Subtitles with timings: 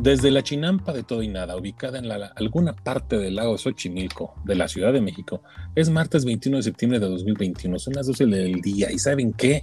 [0.00, 4.54] Desde la chinampa de todo y nada, ubicada en alguna parte del lago Xochimilco de
[4.54, 5.42] la Ciudad de México,
[5.74, 9.62] es martes 21 de septiembre de 2021, son las 12 del día y ¿saben qué?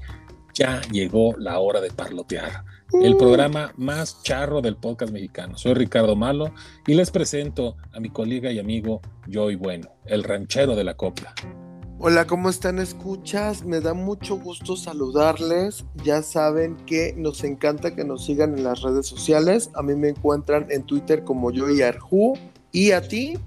[0.53, 2.63] Ya llegó la hora de parlotear,
[3.02, 3.17] el uh.
[3.17, 5.57] programa más charro del podcast mexicano.
[5.57, 6.54] Soy Ricardo Malo
[6.85, 11.34] y les presento a mi colega y amigo Joy Bueno, el ranchero de la copla.
[11.99, 12.77] Hola, ¿cómo están?
[12.77, 15.83] Escuchas, me da mucho gusto saludarles.
[16.03, 19.71] Ya saben que nos encanta que nos sigan en las redes sociales.
[19.73, 22.37] A mí me encuentran en Twitter como yo y Arju.
[22.71, 23.39] ¿Y a ti?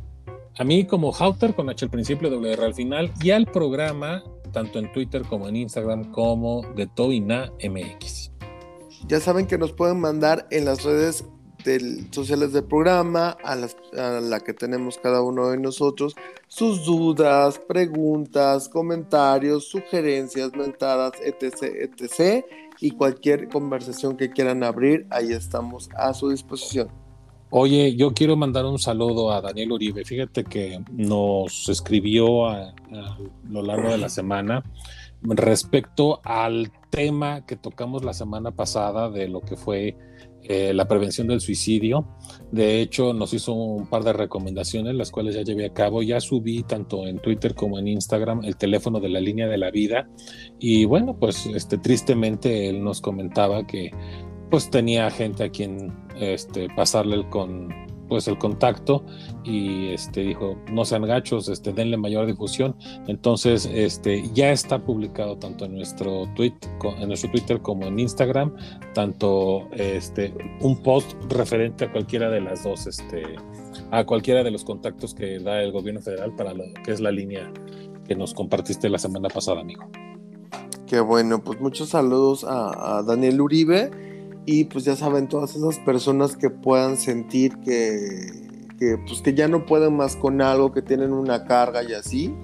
[0.59, 3.13] A mí como Hauter con H al principio, doble R al final.
[3.23, 8.33] Y al programa, tanto en Twitter como en Instagram, como de Toina MX.
[9.07, 11.25] Ya saben que nos pueden mandar en las redes
[12.11, 16.15] sociales del programa, a, la que tenemos cada uno de nosotros,
[16.49, 22.45] sus dudas, preguntas, comentarios, sugerencias, mentadas, etc., etc.
[22.81, 26.89] Y cualquier conversación que quieran abrir, ahí estamos a su disposición.
[27.53, 30.05] Oye, yo quiero mandar un saludo a Daniel Uribe.
[30.05, 32.75] Fíjate que nos escribió a
[33.49, 34.63] lo largo de la semana
[35.23, 39.97] respecto al tema que tocamos la semana pasada de lo que fue
[40.45, 42.07] eh, la prevención del suicidio.
[42.51, 46.03] De hecho, nos hizo un par de recomendaciones, las cuales ya llevé a cabo.
[46.03, 49.71] Ya subí tanto en Twitter como en Instagram el teléfono de la línea de la
[49.71, 50.09] vida.
[50.59, 53.91] Y bueno, pues este, tristemente él nos comentaba que
[54.51, 57.69] pues tenía gente a quien este, pasarle con
[58.11, 59.05] pues el contacto
[59.45, 65.39] y este dijo no sean gachos este denle mayor difusión entonces este ya está publicado
[65.39, 66.53] tanto en nuestro tweet
[66.99, 68.55] en nuestro Twitter como en Instagram
[68.93, 73.23] tanto este un post referente a cualquiera de las dos este
[73.93, 77.13] a cualquiera de los contactos que da el gobierno federal para lo que es la
[77.13, 77.51] línea
[78.07, 79.89] que nos compartiste la semana pasada amigo.
[80.89, 84.10] Qué bueno pues muchos saludos a, a Daniel Uribe
[84.47, 88.31] y pues ya saben, todas esas personas que puedan sentir que,
[88.79, 92.35] que, pues que ya no pueden más con algo, que tienen una carga y así,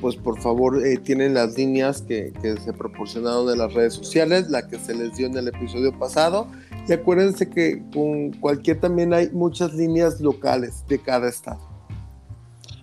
[0.00, 4.50] pues por favor eh, tienen las líneas que, que, se proporcionaron de las redes sociales,
[4.50, 6.48] la que se les dio en el episodio pasado.
[6.88, 11.60] Y acuérdense que con cualquier también hay muchas líneas locales de cada estado.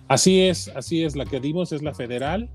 [0.08, 2.50] Así es, así es, la que dimos es la federal,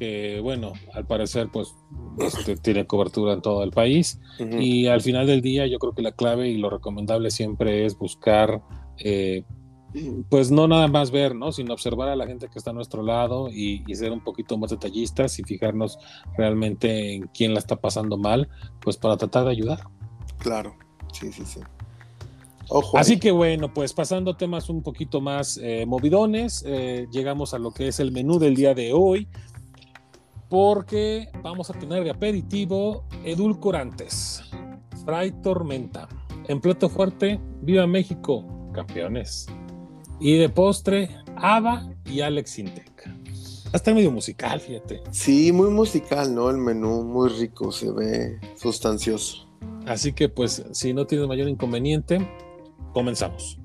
[0.00, 1.74] que bueno, al parecer pues
[2.20, 6.00] este, tiene cobertura en todo el país y al final del día yo creo que
[6.00, 8.62] la clave y lo recomendable siempre es buscar
[8.96, 9.44] eh,
[10.30, 11.52] pues no nada más ver, ¿no?
[11.52, 14.70] Sino observar a la gente que está a nuestro lado y, ser un poquito más
[14.70, 15.98] detallistas y fijarnos
[16.34, 18.48] realmente en quién la está pasando mal,
[18.80, 19.80] pues para tratar de ayudar.
[20.38, 20.76] Claro,
[21.12, 21.60] sí, sí, sí.
[22.94, 27.72] Así que bueno, pues pasando temas un poquito más eh, movidones, eh, llegamos a lo
[27.72, 29.28] que es el menú del día de hoy
[30.50, 34.42] porque vamos a tener de aperitivo edulcorantes,
[35.04, 36.08] Fray Tormenta.
[36.48, 38.44] En plato fuerte, Viva México,
[38.74, 39.46] campeones.
[40.18, 43.08] Y de postre, Ava y Alex Intec.
[43.72, 45.00] Hasta medio musical, fíjate.
[45.12, 46.50] Sí, muy musical, ¿no?
[46.50, 49.46] El menú muy rico, se ve sustancioso.
[49.86, 52.28] Así que pues, si no tienes mayor inconveniente,
[52.92, 53.60] comenzamos.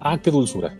[0.00, 0.78] Ah, qué dulzura.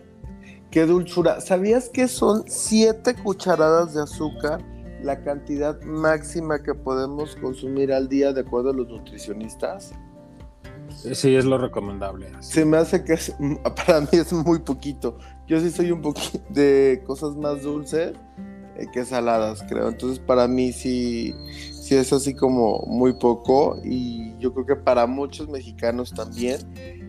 [0.71, 1.41] Qué dulzura.
[1.41, 4.63] ¿Sabías que son siete cucharadas de azúcar
[5.01, 9.93] la cantidad máxima que podemos consumir al día de acuerdo a los nutricionistas?
[10.89, 12.31] Sí, es lo recomendable.
[12.39, 13.17] Se me hace que
[13.85, 15.17] para mí es muy poquito.
[15.47, 18.13] Yo sí soy un poquito de cosas más dulces
[18.91, 19.89] que saladas, creo.
[19.89, 21.33] Entonces para mí sí,
[21.71, 26.59] sí es así como muy poco y yo creo que para muchos mexicanos también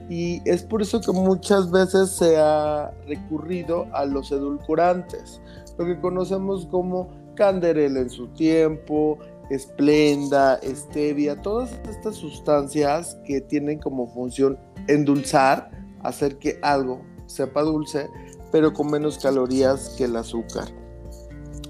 [0.09, 5.41] y es por eso que muchas veces se ha recurrido a los edulcorantes,
[5.77, 9.19] lo que conocemos como canderel en su tiempo,
[9.51, 15.71] esplenda, stevia, todas estas sustancias que tienen como función endulzar,
[16.03, 18.09] hacer que algo sepa dulce,
[18.51, 20.69] pero con menos calorías que el azúcar.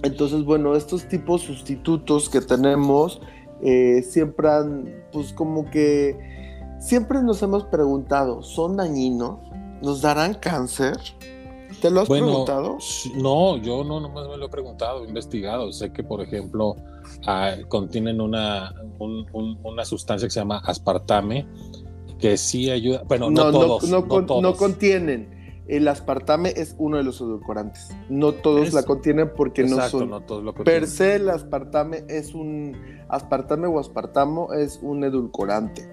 [0.02, 3.20] Entonces, bueno, estos tipos sustitutos que tenemos
[3.62, 6.16] eh, siempre han, pues como que
[6.78, 9.38] Siempre nos hemos preguntado, ¿son dañinos?
[9.82, 10.96] ¿Nos darán cáncer?
[11.82, 12.78] ¿Te lo has preguntado?
[13.16, 15.72] No, yo no nomás me lo he preguntado, he investigado.
[15.72, 16.76] Sé que, por ejemplo,
[17.26, 21.46] ah, contienen una, una sustancia que se llama aspartame,
[22.18, 23.02] que sí ayuda.
[23.06, 23.88] Bueno, no, todos.
[23.88, 24.06] No,
[24.40, 25.36] no, contienen.
[25.68, 27.90] El aspartame es uno de los edulcorantes.
[28.08, 30.08] No todos la contienen porque no son.
[30.08, 32.74] No todos lo per se, el aspartame es un.
[33.08, 35.86] Aspartame o aspartamo es un edulcorante.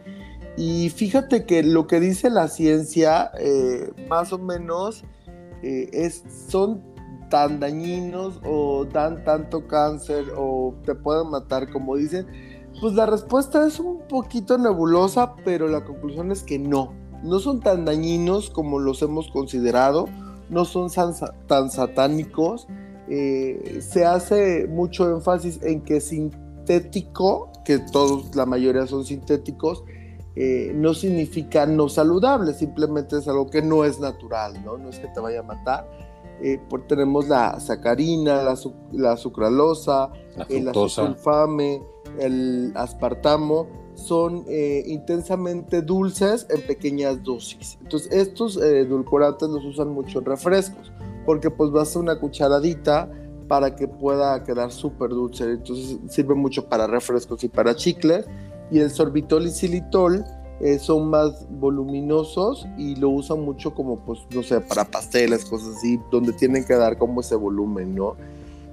[0.56, 5.04] Y fíjate que lo que dice la ciencia, eh, más o menos,
[5.62, 6.82] eh, es, son
[7.30, 12.26] tan dañinos o dan tanto cáncer o te pueden matar como dicen.
[12.80, 16.94] Pues la respuesta es un poquito nebulosa, pero la conclusión es que no
[17.26, 20.06] no son tan dañinos como los hemos considerado,
[20.50, 20.90] no son
[21.48, 22.68] tan satánicos.
[23.10, 29.84] Eh, se hace mucho énfasis en que sintético, que todos, la mayoría son sintéticos,
[30.36, 35.00] eh, no significa no saludable, simplemente es algo que no es natural, no, no es
[35.00, 35.90] que te vaya a matar.
[36.42, 38.56] Eh, tenemos la sacarina, la,
[38.92, 40.12] la sucralosa,
[40.50, 41.82] el azulfame,
[42.20, 47.78] el aspartamo, son eh, intensamente dulces en pequeñas dosis.
[47.82, 50.92] Entonces estos eh, edulcorantes los usan mucho en refrescos,
[51.26, 53.10] porque pues vas a una cucharadita
[53.48, 55.46] para que pueda quedar súper dulce.
[55.46, 58.26] Entonces sirve mucho para refrescos y para chicles.
[58.72, 60.26] Y el sorbitol y xilitol
[60.60, 65.76] eh, son más voluminosos y lo usan mucho como pues no sé, para pasteles, cosas
[65.78, 68.16] así, donde tienen que dar como ese volumen, ¿no?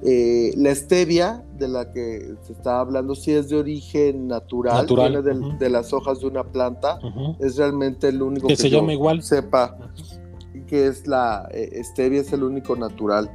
[0.05, 5.23] Eh, la stevia, de la que se está hablando, si es de origen natural, viene
[5.23, 6.99] de, las hojas de una planta,
[7.39, 9.23] es realmente el único que, se llama igual.
[9.23, 9.77] Sepa
[10.67, 13.31] que es la eh, stevia, es el único natural.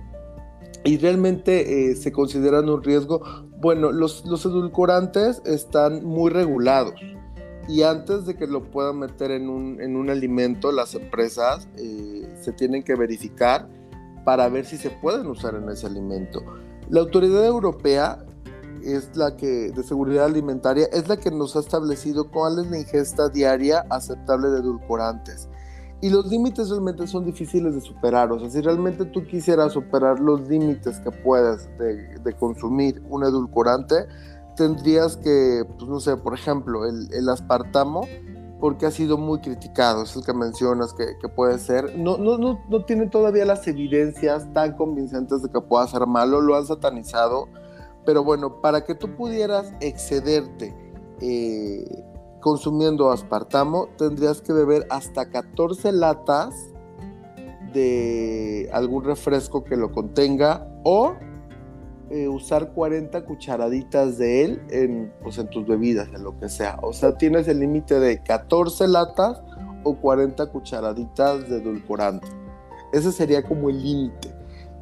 [0.84, 3.22] Y realmente eh, se consideran un riesgo.
[3.60, 6.96] Bueno, los, los edulcorantes están muy regulados
[7.68, 11.68] y antes de que lo puedan meter en un, en un alimento, las empresas
[12.42, 13.68] se tienen que verificar
[14.28, 16.44] para ver si se pueden usar en ese alimento.
[16.90, 18.26] La autoridad europea
[18.84, 22.78] es la que de seguridad alimentaria es la que nos ha establecido cuál es la
[22.78, 25.48] ingesta diaria aceptable de edulcorantes.
[26.02, 28.30] Y los límites realmente son difíciles de superar.
[28.34, 34.08] O sea, si realmente tú quisieras superar los límites que puedas de, consumir un edulcorante,
[34.58, 38.02] tendrías que, pues no sé, por ejemplo, el aspartamo
[38.60, 41.98] porque ha sido muy criticado, es el que mencionas que, puede ser.
[41.98, 46.42] No, no, no, no tiene todavía las evidencias tan convincentes de que pueda ser malo,
[46.42, 47.48] lo han satanizado,
[48.06, 50.74] pero bueno, para que tú pudieras excederte
[51.22, 52.04] eh,
[52.40, 56.56] consumiendo aspartamo, tendrías que beber hasta 14 latas
[57.74, 61.16] de algún refresco que lo contenga o
[62.10, 66.80] eh, usar 40 cucharaditas de él en, pues, en tus bebidas, en lo que sea.
[66.82, 69.42] O sea, tienes el límite de 14 latas
[69.84, 72.28] o 40 cucharaditas de edulcorante.
[72.94, 74.34] Ese sería como el límite.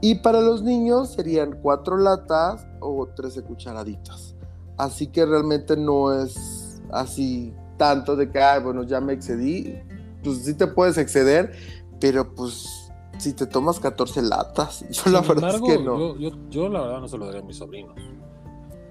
[0.01, 4.36] Y para los niños serían 4 latas o 13 cucharaditas.
[4.77, 9.80] Así que realmente no es así tanto de que, bueno, ya me excedí.
[10.24, 11.54] Pues sí te puedes exceder,
[12.00, 12.85] pero pues
[13.17, 14.85] si te tomas 14 latas.
[14.89, 16.15] Yo la verdad es que no.
[16.50, 17.95] Yo, la verdad no se lo daría a mis sobrinos.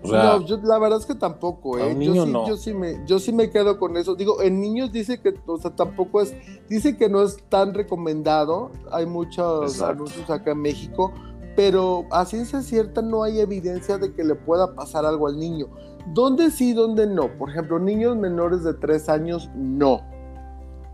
[0.04, 1.96] no, yo la verdad es que tampoco, ¿eh?
[1.98, 4.14] yo, sí, yo, sí me, yo sí me quedo con eso.
[4.14, 6.34] Digo, en niños dice que, o sea, tampoco es,
[6.68, 8.70] dice que no es tan recomendado.
[8.92, 11.10] Hay muchos anuncios acá en México,
[11.56, 15.68] pero a ciencia cierta no hay evidencia de que le pueda pasar algo al niño.
[16.12, 17.38] ¿Dónde sí, dónde no?
[17.38, 20.02] Por ejemplo, niños menores de 3 años, no.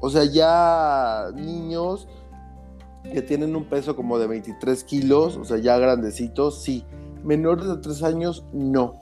[0.01, 2.09] O sea, ya niños
[3.03, 6.85] que tienen un peso como de 23 kilos, o sea, ya grandecitos, sí.
[7.25, 9.01] Menores de 3 años, no.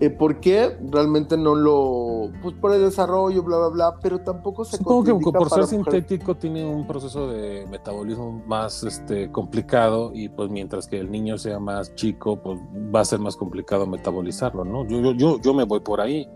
[0.00, 0.76] Eh, ¿Por qué?
[0.90, 2.30] Realmente no lo.
[2.42, 4.76] Pues por el desarrollo, bla, bla, bla, pero tampoco se.
[4.78, 10.50] Supongo que por ser sintético tiene un proceso de metabolismo más este, complicado y pues
[10.50, 12.58] mientras que el niño sea más chico, pues
[12.94, 14.84] va a ser más complicado metabolizarlo, ¿no?
[14.86, 16.28] Yo, yo, yo me voy por ahí.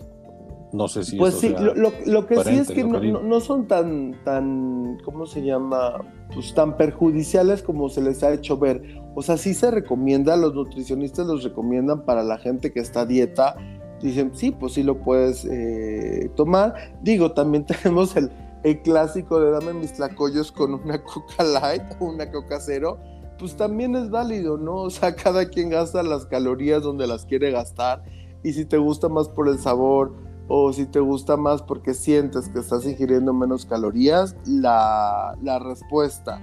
[0.73, 1.17] No sé si.
[1.17, 6.05] Pues sí, lo, que sí es que no, son tan, tan, ¿cómo se llama?
[6.35, 8.83] Pues tan perjudiciales como se les ha hecho ver.
[9.15, 13.07] O sea, sí se recomienda, los nutricionistas los recomiendan para la gente que está a
[13.07, 13.57] dieta.
[14.03, 16.75] Dicen, sí, pues sí lo puedes eh, tomar.
[17.03, 18.31] Digo, también tenemos el,
[18.63, 22.99] el clásico de dame mis tlacoyos con una coca light o una coca cero.
[23.39, 24.75] Pues también es válido, ¿no?
[24.75, 28.03] O sea, cada quien gasta las calorías donde las quiere gastar.
[28.43, 32.49] Y si te gusta más por el sabor, o si te gusta más porque sientes
[32.49, 36.43] que estás ingiriendo menos calorías, la, respuesta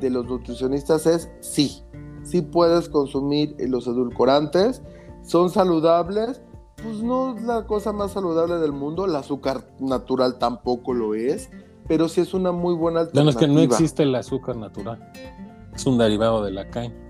[0.00, 1.82] de los nutricionistas es sí,
[2.24, 4.82] sí puedes consumir los edulcorantes,
[5.22, 6.42] son saludables,
[6.82, 11.50] pues no es la cosa más saludable del mundo, el azúcar natural tampoco lo es,
[11.86, 13.24] pero sí es una muy buena alternativa.
[13.24, 15.12] No, es que no existe el azúcar natural,
[15.72, 17.05] es un derivado de la caña.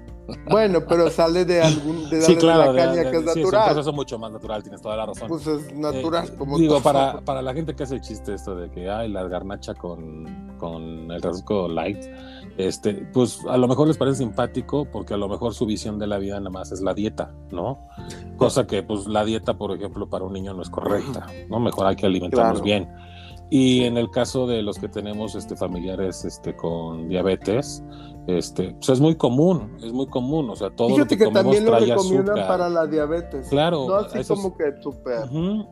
[0.50, 3.36] Bueno, pero sale de algún de, la caña que es natural.
[3.36, 5.28] Es un proceso mucho más natural, tienes toda la razón.
[5.28, 8.56] Pues es natural, eh, como Digo, para, para la gente que hace el chiste esto
[8.56, 11.98] de que hay la garnacha con con el refresco light,
[12.56, 16.06] este, pues a lo mejor les parece simpático porque a lo mejor su visión de
[16.06, 17.86] la vida nada más es la dieta, ¿no?
[18.36, 21.60] Cosa que pues la dieta, por ejemplo, para un niño no es correcta, ¿no?
[21.60, 22.88] Mejor hay que alimentarnos bien.
[23.48, 27.82] Y en el caso de los que tenemos este, familiares este, con diabetes,
[28.26, 31.30] este, pues es muy común, es muy común, o sea, todo Fíjate lo que, que
[31.32, 32.48] también lo recomiendan azúcar.
[32.48, 33.48] para la diabetes.
[33.48, 35.28] Claro, No así como que super.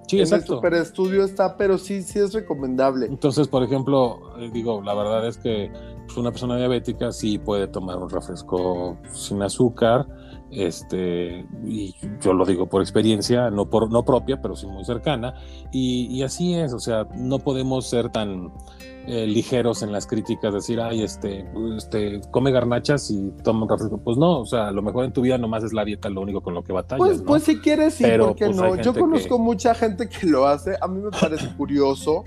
[0.06, 0.52] Sí, en exacto.
[0.52, 3.06] el super estudio está, pero sí, sí es recomendable.
[3.06, 5.72] Entonces, por ejemplo, eh, digo, la verdad es que
[6.06, 10.06] pues, una persona diabética sí puede tomar un refresco sin azúcar,
[10.54, 15.34] este, y yo lo digo por experiencia, no por no propia, pero sí muy cercana,
[15.72, 18.52] y, y así es, o sea, no podemos ser tan
[19.06, 21.44] eh, ligeros en las críticas, decir, ay, este,
[21.76, 23.98] este, come garnachas y toma un refresco.
[23.98, 26.22] Pues no, o sea, a lo mejor en tu vida nomás es la dieta lo
[26.22, 27.26] único con lo que batallas, Pues, ¿no?
[27.26, 28.76] pues si quieres, sí, Pero, ¿por qué pues, no?
[28.76, 32.24] Yo conozco que- mucha gente que lo hace, a mí me parece curioso,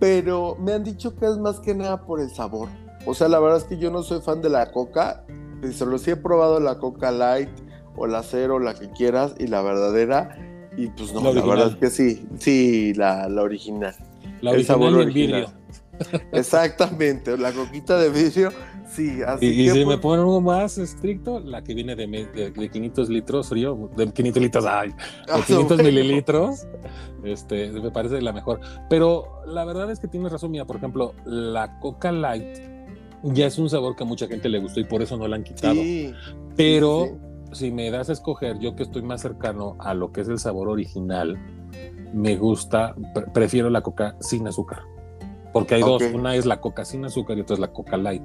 [0.00, 2.68] pero me han dicho que es más que nada por el sabor.
[3.06, 5.24] O sea, la verdad es que yo no soy fan de la coca,
[5.72, 7.50] solo sí he probado la coca light
[7.96, 10.36] o la cero, la que quieras, y la verdadera,
[10.76, 13.94] y pues no, La la, verdad es que sí, sí, la, la original.
[14.40, 15.46] la el sabor original original.
[15.48, 15.58] vidrio.
[16.32, 18.52] Exactamente, la coquita de vidrio,
[18.88, 22.50] sí, así Y, si pues, me ponen uno más estricto, la que viene de, de,
[22.52, 24.94] de 500 litros frío, de 500 litros, ay,
[25.28, 25.82] ah, de 500 bueno.
[25.82, 26.66] mililitros,
[27.24, 28.60] este, me parece la mejor.
[28.88, 30.64] Pero la verdad es que tienes razón, mía.
[30.64, 32.77] Por ejemplo, la Coca Light
[33.22, 35.36] ya es un sabor que a mucha gente le gustó y por eso no la
[35.36, 35.74] han quitado.
[35.74, 36.12] Sí,
[36.56, 37.12] Pero sí,
[37.52, 37.66] sí.
[37.66, 40.38] si me das a escoger, yo que estoy más cercano a lo que es el
[40.38, 41.36] sabor original,
[42.12, 44.80] me gusta, pre- prefiero la Coca sin azúcar.
[45.52, 46.14] Porque hay dos, Ok.
[46.14, 48.22] una es la Coca sin azúcar y otra es la Coca Light.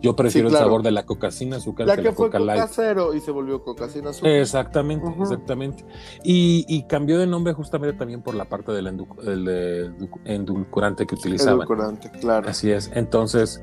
[0.00, 0.64] Yo prefiero claro.
[0.64, 2.70] el sabor de la Coca sin azúcar La que que la fue Coca coca Light.
[2.70, 4.32] cero y se volvió coca sin azúcar.
[4.32, 5.82] Exactamente, exactamente.
[6.22, 9.90] Y, y cambió de nombre justamente también por la parte del endu- el, eh,
[10.26, 11.54] endulcorante que utilizaban.
[11.56, 12.48] Edulcorante, claro.
[12.50, 12.90] Así es.
[12.94, 13.62] Entonces,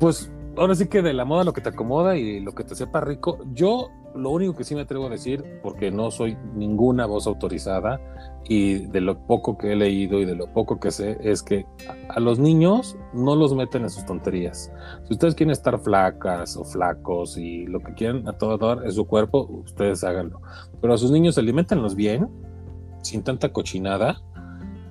[0.00, 2.74] pues ahora sí que de la moda lo que te acomoda y lo que te
[2.74, 3.38] sepa rico.
[3.52, 8.00] Yo lo único que sí me atrevo a decir, porque no soy ninguna voz autorizada
[8.48, 11.66] y de lo poco que he leído y de lo poco que sé, es que
[12.08, 14.72] a, los niños no los meten en sus tonterías.
[15.04, 18.92] Si ustedes quieren estar flacas o flacos y lo que quieran a todo dar en
[18.92, 20.40] su cuerpo, ustedes háganlo.
[20.80, 22.28] Pero a sus niños alimentenlos bien,
[23.02, 24.20] sin tanta cochinada.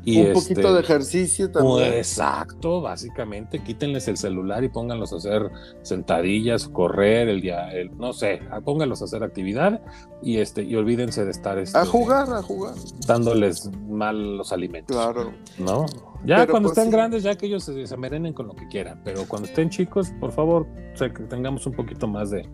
[0.06, 1.91] Y un este, poquito de ejercicio también.
[1.91, 5.51] pues, exacto, básicamente, quítenles el celular y pónganlos a hacer
[5.82, 9.82] sentadillas, correr, el día, el, no sé, pónganlos a hacer actividad
[10.22, 12.75] y este, y olvídense de estar este, a jugar, a jugar.
[13.08, 14.96] dándoles mal los alimentos.
[14.96, 15.34] Claro.
[15.58, 15.86] ¿No?
[16.26, 16.98] Ya Pero, cuando pues, estén sí.
[16.98, 20.12] grandes, ya que ellos se, se merenen con lo que quieran, pero cuando estén chicos,
[20.20, 22.48] por favor, se- que tengamos un poquito más de,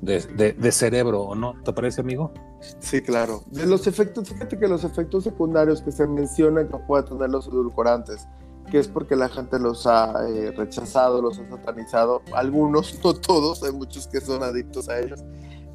[0.00, 1.54] de, de- de cerebro, ¿o no?
[1.62, 2.32] ¿Te parece, amigo?
[2.78, 3.42] Sí, claro.
[3.50, 7.46] De los efectos, fíjate que los efectos secundarios que se mencionan que pueden tener los
[7.48, 8.26] edulcorantes,
[8.70, 13.62] que es porque la gente los ha eh, rechazado, los ha satanizado, algunos, no todos,
[13.62, 15.22] hay muchos que son adictos a ellos,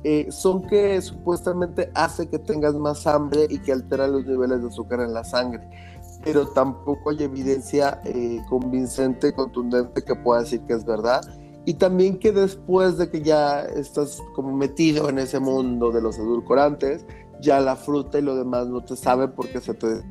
[0.03, 4.67] eh, son que supuestamente hace que tengas más hambre y que altera los niveles de
[4.67, 5.67] azúcar en la sangre.
[6.25, 11.21] Pero tampoco hay evidencia eh, convincente, contundente que pueda decir que es verdad.
[11.65, 16.17] Y también que después de que ya estás como metido en ese mundo de los
[16.17, 17.05] edulcorantes,
[17.41, 20.03] ya la fruta y lo demás no te sabe porque se te...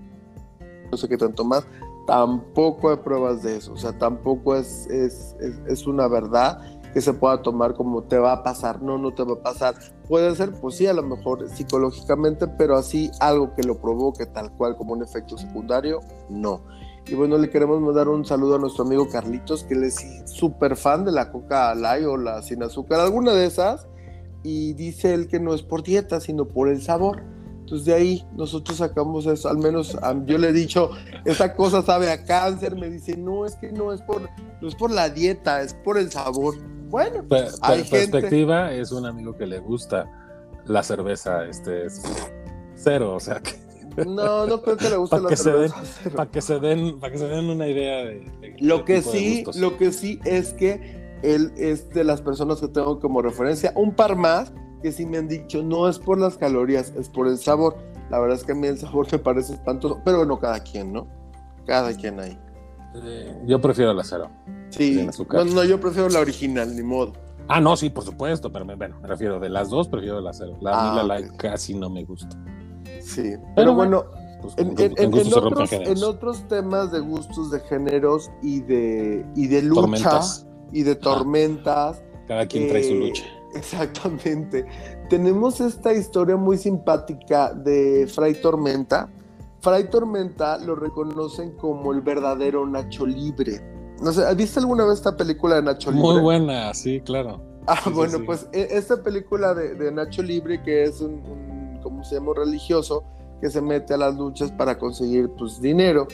[0.90, 1.66] no sé qué tanto más.
[2.06, 3.72] Tampoco hay pruebas de eso.
[3.72, 6.60] O sea, tampoco es, es, es, es una verdad
[6.94, 8.80] que se pueda tomar como te va a pasar.
[8.80, 9.74] No, no te va a pasar.
[10.08, 14.52] Puede ser, pues sí, a lo mejor psicológicamente, pero así algo que lo provoque tal
[14.52, 16.62] cual como un efecto secundario, no.
[17.06, 20.76] Y bueno, le queremos mandar un saludo a nuestro amigo Carlitos, que él es súper
[20.76, 23.88] fan de la Coca Light o la sin azúcar, alguna de esas,
[24.42, 27.22] y dice él que no es por dieta, sino por el sabor.
[27.60, 30.90] Entonces de ahí nosotros sacamos eso, al menos yo le he dicho,
[31.24, 34.22] esa cosa sabe a cáncer, me dice, no, es que no es por,
[34.60, 36.54] no es por la dieta, es por el sabor.
[36.88, 40.10] Bueno, Per- Hay per- gente- perspectiva es un amigo que le gusta
[40.66, 42.02] la cerveza, este es
[42.74, 43.54] cero, o sea que
[44.06, 46.16] no, no creo que le guste la que se den- cerveza.
[46.16, 49.44] para que se den, para que se den una idea de, de- Lo que sí,
[49.56, 53.94] lo que sí es que él es de las personas que tengo como referencia, un
[53.94, 57.38] par más que sí me han dicho, no es por las calorías, es por el
[57.38, 57.76] sabor.
[58.10, 60.92] La verdad es que a mí el sabor me parece espantoso, pero bueno, cada quien,
[60.92, 61.06] ¿no?
[61.66, 62.38] Cada quien ahí.
[62.94, 64.30] Eh, yo prefiero la cero.
[64.70, 67.12] Sí, no, no, yo prefiero la original, ni modo.
[67.48, 70.32] Ah, no, sí, por supuesto, pero me, bueno, me refiero de las dos, prefiero la
[70.32, 70.56] cero.
[70.60, 72.36] La, Ah, la light casi no me gusta.
[73.00, 74.04] Sí, pero, bueno,
[74.40, 75.98] pues, en, en, otros, géneros.
[75.98, 80.46] en otros temas de gustos de géneros y de, y de lucha Tormentas.
[80.72, 83.24] y de tormentas, Cada quien trae su Eh, lucha.
[83.54, 84.64] Exactamente.
[85.10, 89.08] Tenemos esta historia muy simpática de Fray Tormenta.
[89.64, 93.62] Fray Tormenta lo reconocen como el verdadero Nacho Libre.
[94.02, 96.06] No sé, ¿viste alguna vez esta película de Nacho Libre?
[96.06, 97.40] Muy buena, sí, claro.
[97.66, 102.16] Ah, bueno, pues e, esta película de, Nacho Libre, que es un, un, ¿cómo se
[102.16, 102.32] llama?
[102.36, 103.04] Religioso,
[103.40, 106.08] que se mete a las luchas para conseguir, pues, dinero.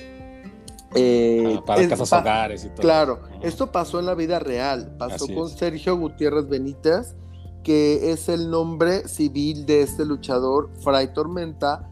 [0.94, 2.82] Eh, ah, para casas hogares y todo.
[2.82, 4.94] Claro, esto pasó en la vida real.
[4.96, 7.16] Pasó con Sergio Gutiérrez Benítez,
[7.64, 11.89] que es el nombre civil de este luchador, Fray Tormenta,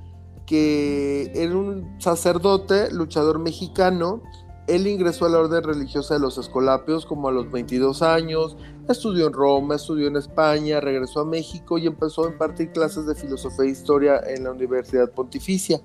[0.48, 4.22] que era un sacerdote, luchador mexicano.
[4.66, 8.56] Él ingresó a la orden religiosa de los Escolapios como a los 22 años,
[8.88, 13.14] estudió en Roma, estudió en España, regresó a México y empezó a impartir clases de
[13.14, 15.80] filosofía e historia en la Universidad Pontificia.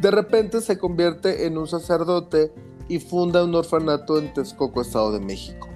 [0.00, 2.52] De repente se convierte en un sacerdote
[2.88, 5.68] y funda un orfanato en Texcoco, Estado de México.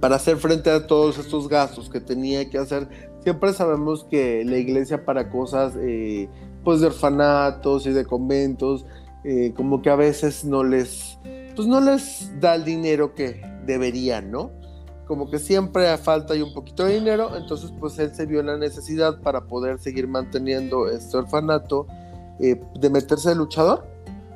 [0.00, 2.88] Para hacer frente a todos estos gastos que tenía que hacer,
[3.22, 6.28] siempre sabemos que la iglesia para cosas eh,
[6.64, 8.86] pues de orfanatos y de conventos,
[9.24, 11.18] eh, como que a veces no les,
[11.54, 14.50] pues no les da el dinero que deberían, ¿no?
[15.06, 18.46] Como que siempre falta y un poquito de dinero, entonces pues él se vio en
[18.46, 21.86] la necesidad para poder seguir manteniendo este orfanato
[22.40, 23.86] eh, de meterse de luchador,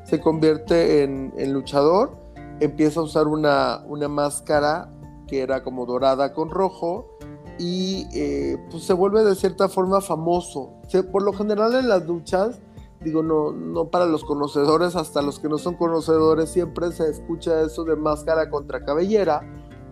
[0.04, 2.16] se convierte en, luchador,
[2.60, 4.88] empieza a usar una, una, máscara
[5.26, 7.17] que era como dorada con rojo
[7.58, 10.74] y eh, pues se vuelve de cierta forma famoso.
[11.12, 12.60] por lo general en las luchas,
[13.00, 17.60] digo, no, no para los conocedores, hasta los que no son conocedores, siempre se escucha
[17.62, 19.40] eso de máscara contra cabellera,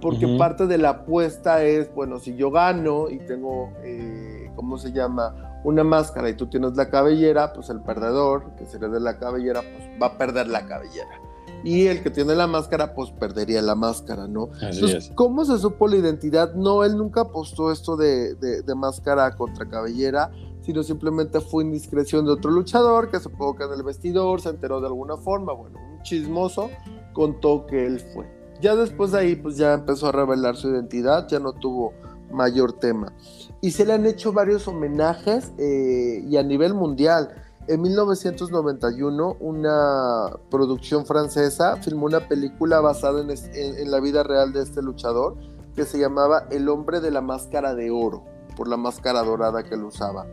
[0.00, 4.92] porque parte de la apuesta es, bueno, si yo gano y tengo, eh, ¿cómo se
[4.92, 5.46] llama?
[5.66, 9.62] una máscara y tú tienes la cabellera, pues el perdedor, que sería de la cabellera,
[9.62, 11.20] pues va a perder la cabellera.
[11.66, 14.50] Y el que tiene la máscara, pues perdería la máscara, ¿no?
[14.61, 16.54] Entonces, ¿cómo se supo la identidad?
[16.54, 20.30] No, él nunca apostó esto de, de, máscara contra cabellera,
[20.61, 24.80] sino simplemente fue indiscreción de otro luchador que supongo que en el vestidor se enteró
[24.80, 25.52] de alguna forma.
[25.54, 26.70] Bueno, un chismoso
[27.12, 28.30] contó que él fue.
[28.61, 31.94] Ya después de ahí, pues ya empezó a revelar su identidad, ya no tuvo
[32.31, 33.12] mayor tema
[33.61, 37.35] y se le han hecho varios homenajes eh, y a nivel mundial.
[37.68, 44.83] En 1991, una producción francesa filmó una película basada en, la vida real de este
[44.83, 45.37] luchador
[45.74, 48.24] que se llamaba El hombre de la máscara de oro,
[48.57, 50.26] por la máscara dorada que él usaba.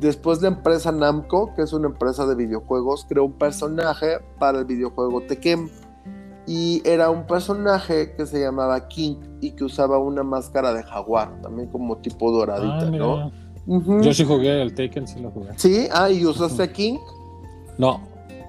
[0.00, 4.66] Después la empresa Namco, que es una empresa de videojuegos, creó un personaje para el
[4.66, 5.70] videojuego Tekken
[6.46, 11.40] y era un personaje que se llamaba King y que usaba una máscara de jaguar,
[11.40, 13.45] también como tipo doradita, ah, ¿no?
[13.66, 15.50] Yo sí jugué el Taken, sí lo jugué.
[15.56, 16.98] Sí, ah, ¿y usaste King?
[17.78, 18.00] No.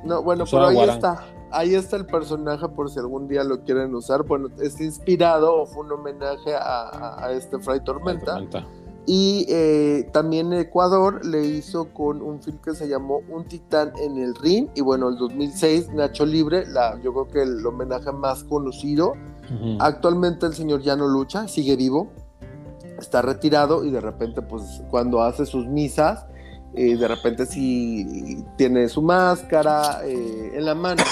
[0.03, 1.25] No, bueno, pero ahí está.
[1.49, 4.23] Ahí está el personaje por si algún día lo quieren usar.
[4.23, 8.41] Bueno, es inspirado o fue un homenaje a, este Fray Tormenta.
[9.05, 14.17] Y eh, también Ecuador le hizo con un film que se llamó Un Titán en
[14.17, 14.67] el Ring.
[14.75, 19.13] Y bueno, el 2006, Nacho Libre, la, yo creo que el homenaje más conocido.
[19.79, 22.09] Actualmente el señor ya no lucha, sigue vivo,
[22.99, 26.25] está retirado y de repente, pues cuando hace sus misas,
[26.73, 31.03] eh, de repente sí tiene su máscara eh, en la mano,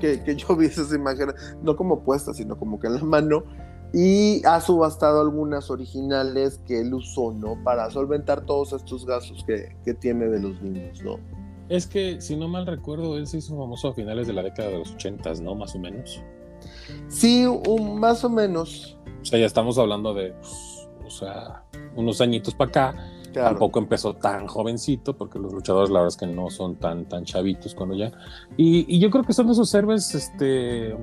[0.00, 3.44] que, que, yo vi esas imágenes, no como puesta, sino como que en la mano
[3.92, 7.62] y ha subastado algunas originales que él usó, ¿no?
[7.62, 11.18] Para solventar todos estos gastos que, tiene de los niños, ¿no?
[11.68, 14.70] Es que, si no mal recuerdo, él se hizo famoso a finales de la década
[14.70, 15.54] de los ochentas, ¿no?
[15.54, 16.22] Más o menos.
[17.08, 17.46] Sí,
[17.98, 18.98] más o menos.
[19.20, 20.71] O sea, ya estamos hablando de, pues,
[21.12, 22.94] sea, unos añitos para acá.
[23.32, 27.24] Tampoco empezó tan jovencito, porque los luchadores, la verdad es que no son tan, tan
[27.24, 28.12] chavitos cuando ya.
[28.58, 30.94] Y, y yo creo que son esos héroes, este,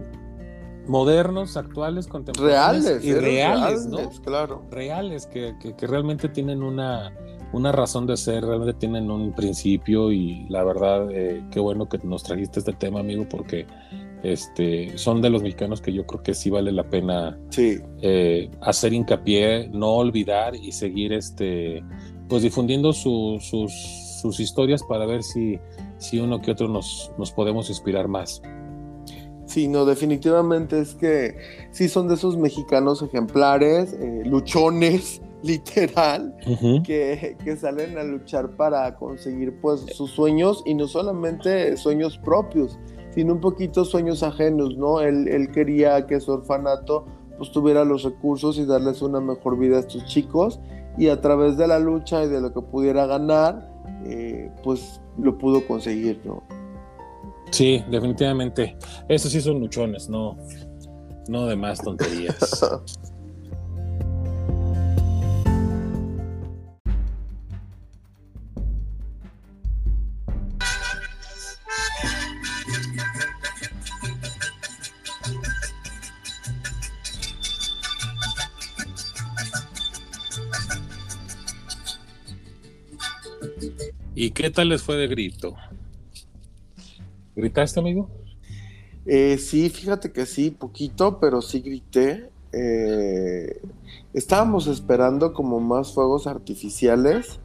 [0.90, 2.84] modernos, actuales, contemporáneos.
[2.86, 4.10] Reales, y reales, ¿no?
[4.24, 4.64] Claro.
[4.72, 7.14] Reales, que, realmente tienen una,
[7.54, 12.00] una razón de ser, realmente tienen un principio y la verdad, eh, qué bueno que
[12.00, 13.68] nos trajiste este tema, amigo, porque
[14.24, 18.94] este, son de los mexicanos que yo creo que sí vale la pena eh, hacer
[18.94, 21.84] hincapié, no olvidar y seguir este,
[22.28, 25.60] pues difundiendo sus, sus, historias para ver si,
[25.98, 28.42] si uno que otro nos, nos podemos inspirar más.
[29.46, 31.36] Sí, no, definitivamente es que
[31.72, 36.36] sí son de esos mexicanos ejemplares, eh, luchones, literal,
[36.86, 42.78] que, salen a luchar para conseguir pues sus sueños y no solamente sueños propios,
[43.20, 45.02] sino un poquito sueños ajenos, ¿no?
[45.02, 47.06] Él, él quería que su orfanato
[47.38, 50.62] pues tuviera los recursos y darles una mejor vida a estos chicos
[50.98, 53.70] y a través de la lucha y de lo que pudiera ganar,
[54.06, 56.44] eh, pues lo pudo conseguir, ¿no?
[57.52, 58.78] Sí, definitivamente.
[59.10, 60.38] Esos sí son luchones, no,
[61.28, 62.38] no de más tonterías.
[84.22, 85.56] ¿Y qué tal les fue de grito?
[87.38, 88.10] ¿Gritaste, amigo?
[89.06, 92.30] Eh, sí, fíjate que sí, poquito, pero sí grité.
[92.52, 93.62] Eh,
[94.14, 97.40] estábamos esperando como más fuegos artificiales,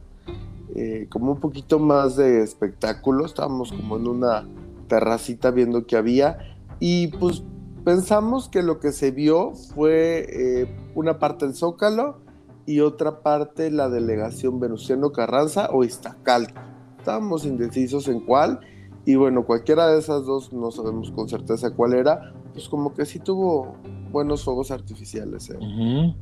[0.75, 3.25] eh, como un poquito más de espectáculo.
[3.25, 4.45] Estábamos como en una
[4.89, 7.45] terracita viendo que había y pues
[7.85, 12.24] pensamos que lo que se vio fue una parte del Zócalo
[12.67, 16.61] y otra parte la delegación Venustiano Carranza o Iztacalco.
[16.99, 18.61] Estábamos indecisos en cuál
[19.07, 23.05] y bueno, cualquiera de esas dos no sabemos con certeza cuál era, pues como que
[23.05, 23.77] sí tuvo
[24.11, 25.51] buenos fuegos artificiales.
[25.51, 26.15] ¿eh?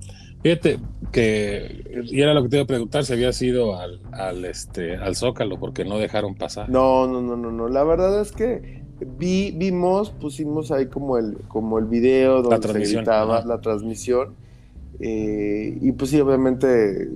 [0.42, 0.80] Fíjate
[1.12, 4.96] que, y era lo que te iba a preguntar, si había sido al, al, este,
[4.96, 6.68] al Zócalo, porque no dejaron pasar.
[6.68, 7.68] No, no, no, no, no.
[7.68, 8.82] La verdad es que
[9.18, 14.34] vi, vimos, pusimos ahí como el, como el video donde se gritaba la transmisión.
[15.00, 17.10] Eh, y pues sí, obviamente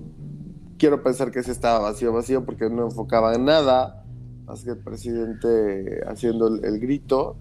[0.79, 4.05] quiero pensar que ese estaba vacío, vacío, porque no enfocaba en nada
[4.47, 7.37] más que el presidente haciendo el, grito.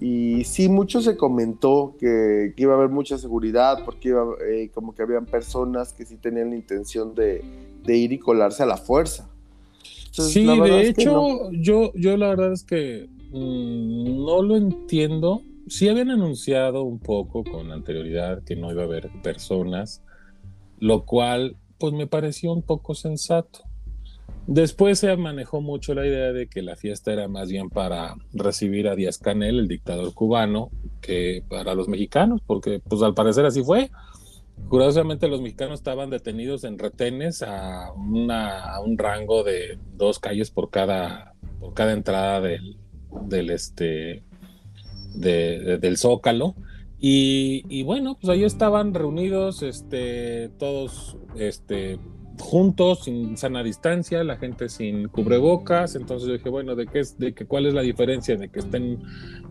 [0.00, 4.94] Y sí, mucho se comentó que, iba a haber mucha seguridad, porque iba, eh, como
[4.94, 7.42] que habían personas que sí tenían la intención de,
[7.86, 9.28] ir y colarse a la fuerza.
[10.12, 15.42] sí, de hecho, yo, yo la verdad es que mm, no lo entiendo.
[15.68, 20.02] Sí habían anunciado un poco con anterioridad que no iba a haber personas,
[20.78, 23.60] lo cual pues me pareció un poco sensato.
[24.46, 28.88] Después se manejó mucho la idea de que la fiesta era más bien para recibir
[28.88, 30.70] a Díaz Canel, el dictador cubano,
[31.02, 33.90] que para los mexicanos, porque pues al parecer así fue.
[34.70, 41.34] Curiosamente los mexicanos estaban detenidos en retenes a, un rango de dos calles por cada,
[41.60, 42.78] por cada entrada del,
[43.26, 44.24] del, este,
[45.14, 46.54] del Zócalo.
[47.00, 52.00] Y, y, bueno, pues ahí estaban reunidos este, todos este,
[52.40, 55.94] juntos, sin sana distancia, la gente sin cubrebocas.
[55.94, 58.60] Entonces yo dije, bueno, ¿de qué es, de que, cuál es la diferencia de que
[58.60, 59.00] estén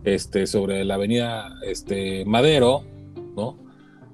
[0.04, 2.82] este, sobre la avenida este, Madero,
[3.36, 3.56] ¿no?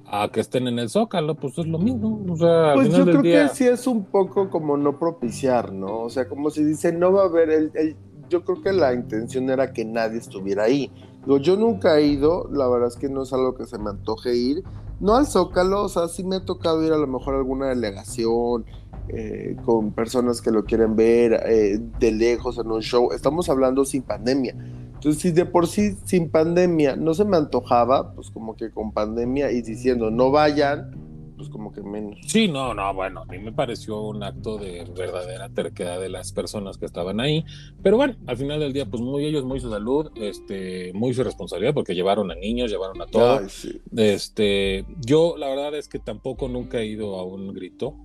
[0.06, 2.24] A que estén en el Zócalo, pues es lo mismo.
[2.28, 6.02] O sea, pues yo creo que sí es un poco como no propiciar, ¿no?
[6.02, 7.96] O sea, como si dice, no va a haber el,
[8.28, 10.90] yo creo que la intención era que nadie estuviera ahí.
[11.26, 14.36] Yo nunca he ido, la verdad es que no es algo que se me antoje
[14.36, 14.62] ir,
[15.00, 17.68] no al Zócalo, o sea, sí me ha tocado ir a lo mejor a alguna
[17.68, 18.64] delegación
[19.08, 23.10] eh, con personas que lo quieren ver eh, de lejos en un show.
[23.12, 24.54] Estamos hablando sin pandemia.
[24.94, 28.92] Entonces, si de por sí sin pandemia no se me antojaba, pues como que con
[28.92, 30.90] pandemia y diciendo no vayan,
[31.36, 32.18] pues como que menos.
[32.26, 36.32] Sí, no, no, bueno, a mí me pareció un acto de verdadera terquedad de las
[36.32, 37.44] personas que estaban ahí,
[37.82, 41.24] pero bueno, al final del día, pues muy ellos, muy su salud, este, muy su
[41.24, 43.66] responsabilidad, porque llevaron a niños, llevaron a todos.
[43.96, 47.96] Este, yo la verdad es que tampoco nunca he ido a un grito,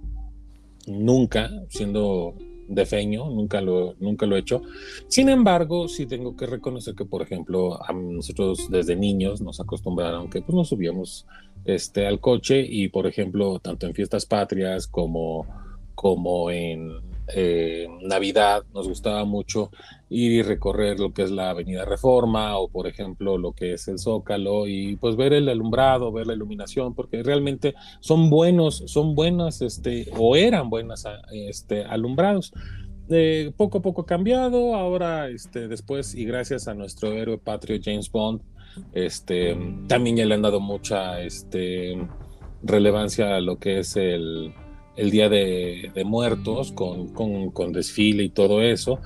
[0.87, 2.35] nunca, siendo
[2.69, 4.61] de feño, nunca lo, nunca lo he hecho.
[5.07, 10.29] Sin embargo, sí tengo que reconocer que, por ejemplo, a nosotros desde niños nos acostumbraron
[10.29, 11.25] que pues nos subíamos
[11.65, 15.45] este, al coche y, por ejemplo, tanto en fiestas patrias como,
[15.95, 16.91] como en
[17.35, 19.69] eh, Navidad nos gustaba mucho
[20.09, 23.87] ir y recorrer lo que es la Avenida Reforma o, por ejemplo, lo que es
[23.87, 29.13] el Zócalo y pues ver el alumbrado, ver la iluminación, porque realmente son buenos, son
[29.13, 32.51] buenas, este, o eran buenas este, alumbrados.
[33.11, 38.11] Eh, poco a poco cambiado, ahora este, después y gracias a nuestro héroe patrio James
[38.11, 38.41] Bond,
[38.93, 41.97] este, también ya le han dado mucha este,
[42.63, 44.53] relevancia a lo que es el,
[44.95, 48.99] el Día de, Muertos con, con, desfile y todo eso.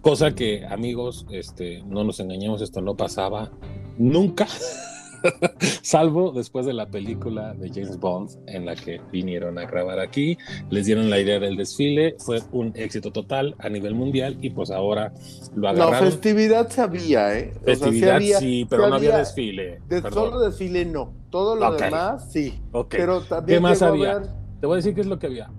[0.00, 3.50] Cosa que, amigos, este, no nos engañemos, esto no pasaba
[3.96, 4.46] nunca.
[5.82, 10.38] Salvo después de la película de James Bond en la que vinieron a grabar aquí,
[10.70, 14.70] les dieron la idea del desfile, fue un éxito total a nivel mundial y pues
[14.70, 15.12] ahora
[15.54, 16.04] lo agarraron.
[16.04, 17.52] La festivididad se había, ¿eh?
[17.64, 19.80] Festividad sí, pero no había, desfile.
[20.12, 22.60] solo desfile no, todo lo demás sí.
[22.90, 24.22] Pero también ¿Qué más había?
[24.60, 25.50] Te voy a decir qué es lo que había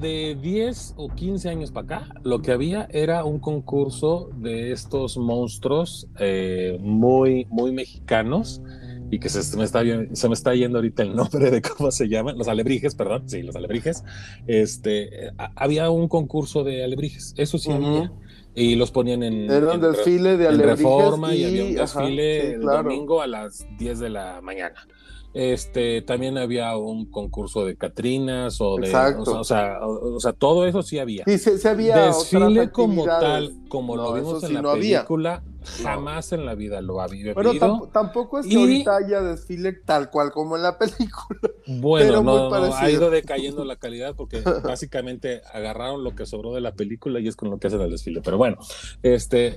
[0.00, 5.16] de 10 o 15 años para acá, lo que había era un concurso de estos
[5.16, 8.62] monstruos eh, muy, muy mexicanos
[9.10, 12.08] y que se me, está, se me está yendo ahorita el nombre de cómo se
[12.08, 14.04] llaman, los alebrijes, perdón, sí, los alebrijes.
[14.46, 18.12] Este, había un concurso de alebrijes, eso sí había.
[18.54, 20.78] Y los ponían en, Era un desfile de alebrijes.
[20.78, 24.86] Reforma y, había un desfile el domingo a las 10 de la mañana.
[25.34, 28.88] Este, también había un concurso de Catrinas o de.
[28.88, 31.24] O sea, o, sea, todo eso sí había.
[31.26, 32.06] Sí, sí, había.
[32.06, 35.44] Desfile como tal, como lo vimos en la película,
[35.82, 37.54] jamás en la vida lo había Pero
[37.92, 41.40] tampoco es que ahorita haya desfile tal cual como en la película.
[41.66, 46.72] Bueno, no, ha ido decayendo la calidad porque básicamente agarraron lo que sobró de la
[46.72, 48.20] película y es con lo que hacen el desfile.
[48.22, 48.56] Pero bueno,
[49.02, 49.56] este,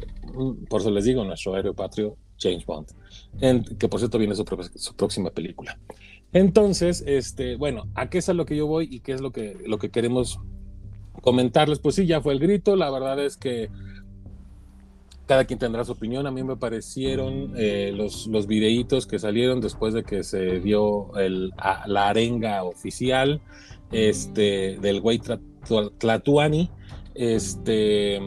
[0.69, 2.87] por eso les digo, nuestro aéreo patrio, James Bond,
[3.77, 4.45] que por cierto viene su,
[4.75, 5.77] su, próxima película.
[6.33, 9.31] Entonces, este, bueno, ¿a qué es a lo que yo voy y qué es lo
[9.31, 10.39] que, lo que queremos
[11.21, 11.79] comentarles?
[11.79, 13.69] Pues sí, ya fue el grito, la verdad es que
[15.25, 16.27] cada quien tendrá su opinión.
[16.27, 21.15] A mí me parecieron eh, los, los videitos que salieron después de que se dio
[21.17, 21.51] el,
[21.85, 23.41] la arenga oficial
[23.91, 25.21] este, del güey
[25.99, 26.69] Tlatuani.
[27.13, 28.19] Este,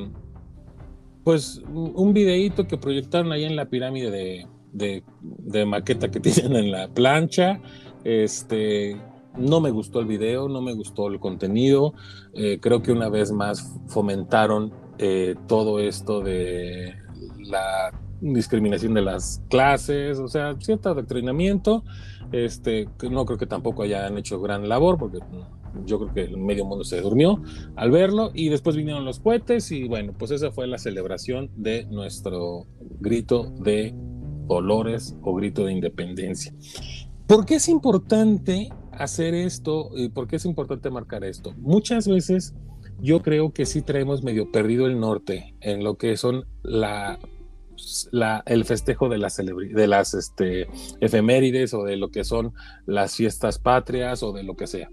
[1.24, 6.70] pues un videíto que proyectaron ahí en la pirámide de, de, maqueta que tienen en
[6.70, 7.61] la plancha.
[8.04, 9.00] Este,
[9.37, 11.94] no me gustó el video, no me gustó el contenido.
[12.35, 16.94] Eh, creo que una vez más fomentaron eh, todo esto de
[17.38, 21.85] la discriminación de las clases, o sea, cierto adoctrinamiento.
[22.33, 25.18] Este, no creo que tampoco hayan hecho gran labor, porque
[25.85, 27.42] yo creo que el medio mundo se durmió
[27.76, 28.30] al verlo.
[28.35, 32.66] Y después vinieron los cohetes, y bueno, pues esa fue la celebración de nuestro
[33.00, 33.94] grito de
[34.46, 36.54] dolores o grito de independencia.
[37.26, 39.90] ¿Por qué es importante hacer esto?
[39.94, 41.54] y ¿Por qué es importante marcar esto?
[41.57, 42.54] Muchas veces
[43.00, 47.18] yo creo que sí traemos medio perdido el norte en lo que son la,
[48.46, 50.68] el festejo de las, de las este,
[51.00, 52.52] efemérides o de lo que son
[52.87, 54.88] las fiestas patrias o de lo que sea.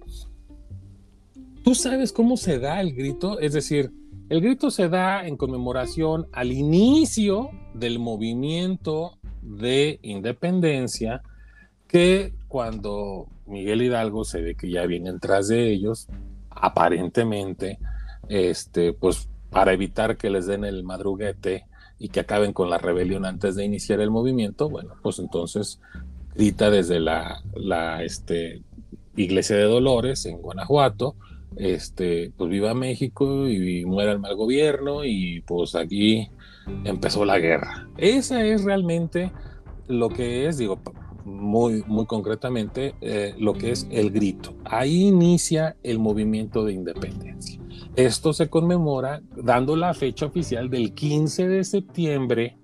[1.64, 3.40] ¿Tú sabes cómo se da el grito?
[3.40, 3.92] Es decir,
[4.30, 11.22] el grito se da en conmemoración al inicio del movimiento de independencia
[11.88, 16.08] que cuando Miguel Hidalgo se ve que ya vienen tras de ellos,
[16.52, 17.80] aparentemente
[18.30, 21.66] este, pues para evitar que les den el madruguete
[22.00, 25.80] y que acaben con la rebelión antes de iniciar el movimiento, bueno, pues entonces
[26.34, 28.64] grita desde la, la este,
[29.16, 31.16] iglesia de Dolores en Guanajuato,
[31.58, 36.30] este, pues viva México y muera el mal gobierno y pues aquí
[36.86, 37.90] empezó la guerra.
[37.98, 39.32] Esa es realmente
[39.88, 40.80] lo que es, digo,
[41.26, 44.54] muy, muy concretamente, eh, lo que es el grito.
[44.66, 47.60] Ahí inicia el movimiento de independencia.
[47.96, 52.58] Esto se conmemora dando la fecha oficial del 15 de septiembre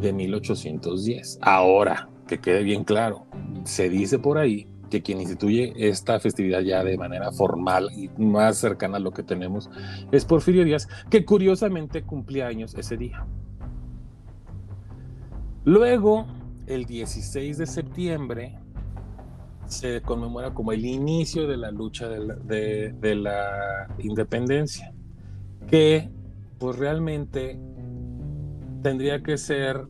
[0.00, 1.38] de 1810.
[1.42, 3.26] Ahora, que quede bien claro,
[3.64, 8.58] se dice por ahí que quien instituye esta festividad ya de manera formal y más
[8.58, 9.70] cercana a lo que tenemos
[10.10, 13.24] es Porfirio Díaz, que curiosamente cumplía años ese día.
[15.64, 16.26] Luego,
[16.70, 18.58] el 16 de septiembre,
[19.66, 24.92] se conmemora como el inicio de la lucha de la, independencia,
[25.68, 26.10] que
[26.58, 27.58] pues realmente
[28.82, 29.86] tendría que ser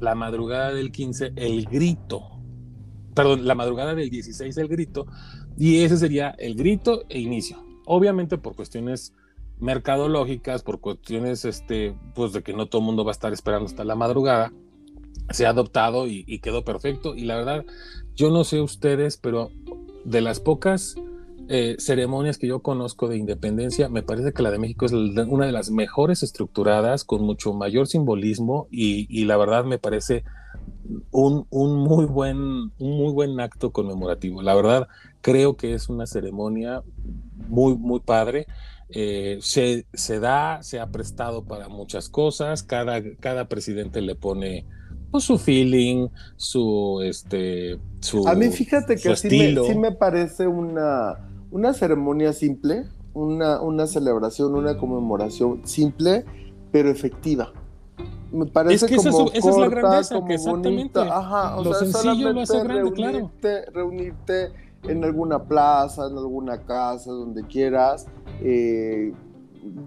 [0.00, 2.40] la madrugada del 15 el grito,
[3.14, 5.06] perdón, la madrugada del 16 el grito,
[5.56, 7.64] y ese sería el grito e inicio.
[7.86, 9.14] Obviamente por cuestiones
[9.58, 13.66] mercadológicas, por cuestiones este, pues de que no todo el mundo va a estar esperando
[13.66, 14.52] hasta la madrugada,
[15.30, 17.14] se ha adoptado y, quedó perfecto.
[17.14, 17.64] Y la verdad,
[18.14, 19.50] yo no sé ustedes, pero
[20.04, 20.96] de las pocas
[21.48, 25.46] eh, ceremonias que yo conozco de independencia, me parece que la de México es una
[25.46, 30.24] de las mejores estructuradas, con mucho mayor simbolismo y, la verdad me parece
[31.10, 34.42] un, muy buen, un muy buen acto conmemorativo.
[34.42, 34.88] La verdad,
[35.20, 36.82] creo que es una ceremonia
[37.48, 38.46] muy, muy padre.
[38.90, 44.64] Eh, se, se, da, se ha prestado para muchas cosas, cada, cada presidente le pone
[45.10, 50.46] pues, su feeling, su este su A mí fíjate que sí me, sí me, parece
[50.46, 56.24] una, una ceremonia simple, una, una celebración, una conmemoración simple,
[56.70, 57.52] pero efectiva.
[58.30, 61.02] Me parece es que como esa, es la grandeza, como bonita.
[61.02, 63.72] Ajá, o sea, sencillo lo hace grande, reunirte, claro.
[63.72, 68.06] reunirte en alguna plaza, en alguna casa, donde quieras,
[68.40, 69.12] eh,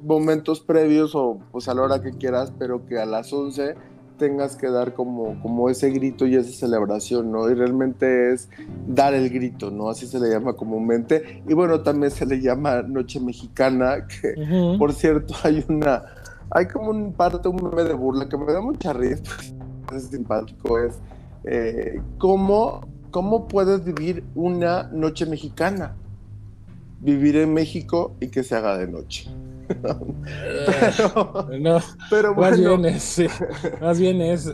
[0.03, 3.75] momentos previos o pues a la hora que quieras, pero que a las 11
[4.21, 7.49] tengas que dar como, como ese grito y esa celebración, ¿no?
[7.49, 8.49] Y realmente es
[8.88, 9.89] dar el grito, ¿no?
[9.89, 11.41] Así se le llama comúnmente.
[11.49, 14.36] Y bueno, también se le llama Noche Mexicana, que
[14.77, 16.03] por cierto hay una,
[16.51, 19.23] hay como un parte, un meme de burla que me da mucha risa,
[19.95, 20.99] es simpático, es
[21.45, 25.95] eh, ¿cómo, cómo puedes vivir una noche mexicana,
[26.99, 29.31] vivir en México y que se haga de noche.
[29.81, 31.79] Pero, no,
[32.10, 33.21] pero más bien es,
[33.81, 34.51] más bien es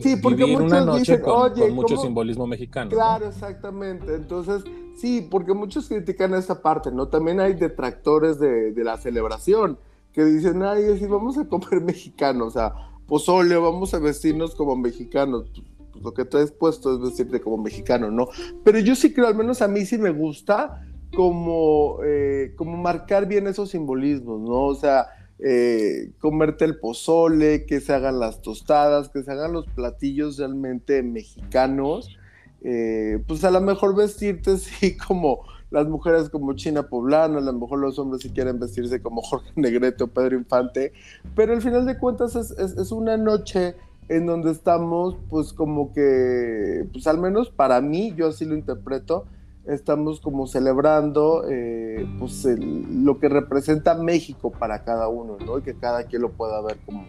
[0.00, 2.90] sí, porque vivir una noche con, mucho simbolismo mexicano.
[2.90, 4.14] Claro, exactamente.
[4.14, 4.64] Entonces,
[4.96, 7.08] sí, porque muchos critican esta parte, ¿no?
[7.08, 9.78] También hay detractores de, de la celebración
[10.12, 12.74] que dicen, ay, si vamos a comer mexicano, o sea,
[13.06, 15.50] pozole, vamos a vestirnos como mexicanos.
[15.92, 18.28] pues lo que traes puesto es vestirte como mexicano, ¿no?
[18.64, 23.26] Pero yo sí creo, al menos a mí sí me gusta como, eh, como marcar
[23.26, 24.64] bien esos simbolismos, ¿no?
[24.66, 25.08] O sea,
[25.40, 31.02] eh, comerte el pozole, que se hagan las tostadas, que se hagan los platillos realmente
[31.02, 32.18] mexicanos,
[32.62, 37.52] eh, pues a lo mejor vestirte así como las mujeres como China Poblana, a lo
[37.52, 40.92] mejor los hombres si quieren vestirse como Jorge Negrete o Pedro Infante,
[41.36, 43.76] pero al final de cuentas es, es, una noche
[44.08, 49.26] en donde estamos pues como que, pues al menos para mí, yo así lo interpreto,
[49.68, 55.58] estamos como celebrando eh, pues lo que representa México para cada uno, ¿no?
[55.58, 57.06] Y que cada quien lo pueda ver como,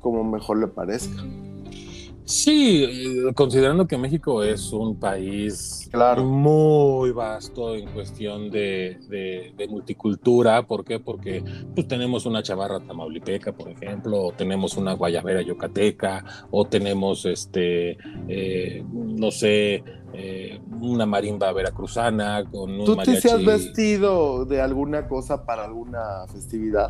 [0.00, 1.22] como mejor le parezca.
[2.26, 5.88] Sí, eh, considerando que México es un país
[6.24, 10.98] muy vasto en cuestión de, multicultura, ¿por qué?
[10.98, 17.24] Porque pues, tenemos una chavarra tamaulipeca, por ejemplo, o tenemos una guayabera yucateca, o tenemos,
[17.26, 17.96] este,
[18.28, 25.08] eh, no sé, eh, una marimba veracruzana con un ¿Tú te has vestido de alguna
[25.08, 26.88] cosa para alguna festividad?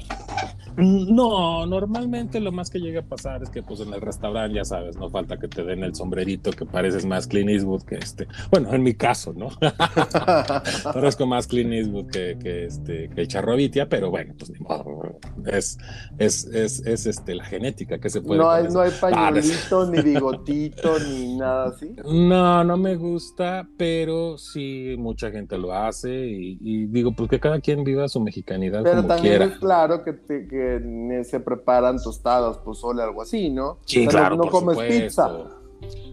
[0.76, 4.64] No, normalmente lo más que llega a pasar es que pues en el restaurante, ya
[4.64, 8.28] sabes, no falta que te den el sombrerito que pareces más Clint Eastwood que este,
[8.50, 9.48] bueno, en mi caso, ¿no?
[10.84, 15.18] Parezco más Clint Eastwood que, que, este, que el charrobitia, pero bueno, pues ni modo,
[15.46, 15.78] es,
[16.18, 18.40] es, es, es este, la genética que se puede...
[18.40, 21.96] No hay, no hay pañuelito, ni bigotito, ni nada así.
[22.04, 27.40] No, no me gusta gusta, pero sí mucha gente lo hace y, digo, pues que
[27.40, 33.02] cada quien viva su mexicanidad pero también es claro que, que, se preparan tostadas, pozole,
[33.02, 33.78] algo así, ¿no?
[33.84, 35.30] Sí, claro, no, comes pizza.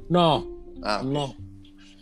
[0.10, 0.48] No,
[0.84, 1.36] ah, no.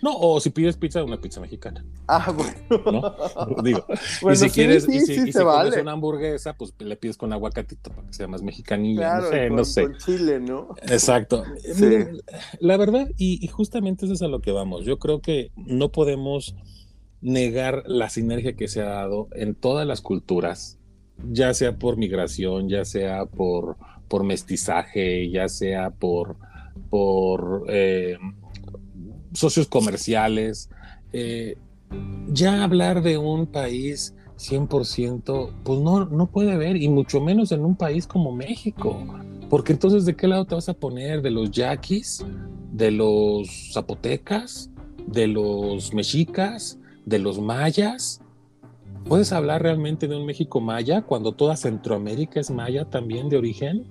[0.02, 1.86] No, o si pides pizza, una pizza mexicana.
[2.08, 3.16] Ah, bueno.
[3.64, 3.86] Digo,
[4.32, 8.14] y si quieres, y si, comes una hamburguesa, pues le pides con aguacatito para que
[8.14, 9.20] sea más mexicanilla.
[9.20, 9.84] no sé, no sé.
[9.84, 10.76] Con chile, ¿no?
[10.84, 11.44] Exacto.
[12.60, 14.86] La verdad, y, justamente eso es a lo que vamos.
[14.86, 16.56] Yo creo que no podemos
[17.22, 20.80] negar la sinergia que se ha dado en todas las culturas,
[21.30, 26.38] ya sea por migración, ya sea por, por mestizaje, ya sea por,
[26.90, 28.18] por eh,
[29.34, 30.70] socios comerciales.
[31.13, 31.58] Eh,
[32.28, 37.63] ya hablar de un país 100%, pues no, no puede haber, y mucho menos en
[37.63, 38.98] un país como México.
[39.50, 41.22] Porque entonces, ¿de qué lado te vas a poner?
[41.22, 42.26] ¿De los yaquis?
[42.72, 44.70] ¿De los zapotecas?
[45.08, 46.80] ¿De los mexicas?
[47.06, 48.22] ¿De los mayas?
[49.06, 53.86] ¿Puedes hablar realmente de un México maya cuando toda Centroamérica es maya también de origen?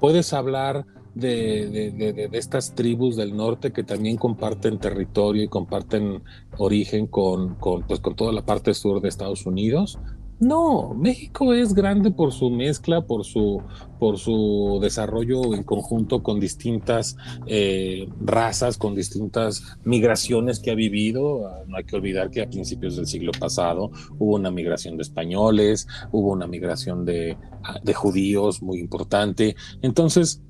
[0.00, 6.22] ¿Puedes hablar de, estas tribus del norte que también comparten territorio y comparten
[6.56, 9.98] origen con, pues, con toda la parte sur de Estados Unidos.
[10.40, 13.60] No, México es grande por su mezcla, por su,
[13.98, 17.16] por su desarrollo en conjunto con distintas
[17.46, 21.64] eh, razas, con distintas migraciones que ha vivido.
[21.66, 23.90] No hay que olvidar que a principios del siglo pasado
[24.20, 27.36] hubo una migración de españoles, hubo una migración de,
[27.82, 29.56] de judíos muy importante.
[29.82, 30.40] Entonces,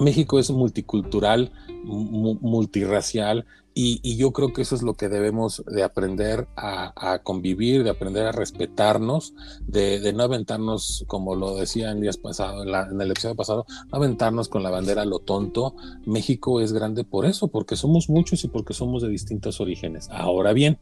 [0.00, 1.52] México es multicultural,
[1.84, 3.46] multirracial
[3.80, 8.26] y, yo creo que eso es lo que debemos de aprender a, convivir, de aprender
[8.26, 9.34] a respetarnos,
[9.68, 14.48] de, no aventarnos, como lo decía en días pasados, en, el episodio pasado, no aventarnos
[14.48, 15.76] con la bandera lo tonto.
[16.06, 20.08] México es grande por eso, porque somos muchos y porque somos de distintos orígenes.
[20.10, 20.80] Ahora bien,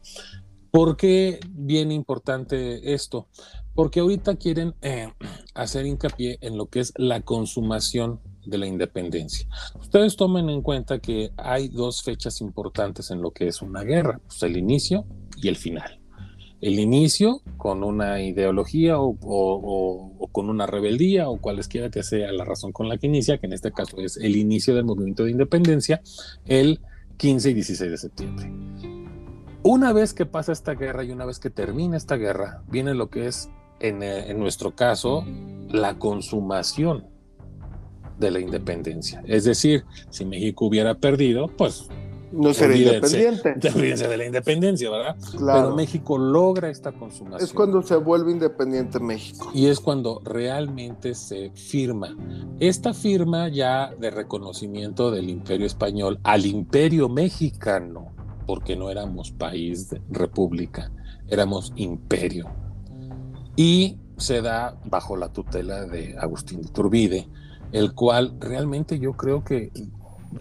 [0.71, 3.27] ¿por qué bien importante esto?
[3.75, 5.13] Porque ahorita quieren eh,
[5.53, 9.47] hacer hincapié en lo que es la consumación de la independencia.
[9.79, 14.19] Ustedes tomen en cuenta que hay dos fechas importantes en lo que es una guerra,
[14.25, 15.05] pues el inicio
[15.41, 15.99] y el final.
[16.59, 22.71] El inicio con una ideología o, con una rebeldía o cualesquiera que sea la razón
[22.71, 26.01] con la que inicia, que en este caso es el inicio del movimiento de independencia,
[26.45, 26.79] el
[27.17, 28.51] 15 y 16 de septiembre.
[29.61, 33.09] Una vez que pasa esta guerra y una vez que termina esta guerra, viene lo
[33.09, 35.25] que es, en, en nuestro caso,
[35.69, 37.05] la consumación
[38.19, 39.23] de la independencia.
[39.25, 41.87] Es decir, si México hubiera perdido, pues
[42.31, 43.55] no sería independiente.
[44.07, 45.15] de la independencia, ¿verdad?
[45.31, 47.41] Pero México logra esta consumación.
[47.41, 49.49] Es cuando se vuelve independiente México.
[49.53, 52.15] Y es cuando realmente se firma.
[52.59, 58.09] Esta firma ya de reconocimiento del imperio español al imperio mexicano,
[58.45, 60.91] porque no éramos país de república,
[61.27, 62.49] éramos imperio.
[63.55, 67.29] Y se da bajo la tutela de Agustín de Turbide,
[67.71, 69.71] el cual realmente yo creo que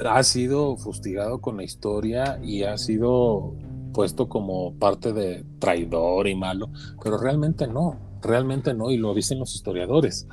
[0.04, 3.54] ha sido fustigado con la historia y ha sido
[3.92, 6.68] puesto como parte de traidor y malo,
[7.02, 10.28] pero realmente no, realmente no, y lo dicen los historiadores.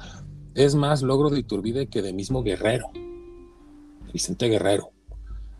[0.53, 2.87] Es más logro de Iturbide que de mismo Guerrero,
[4.11, 4.91] Vicente Guerrero.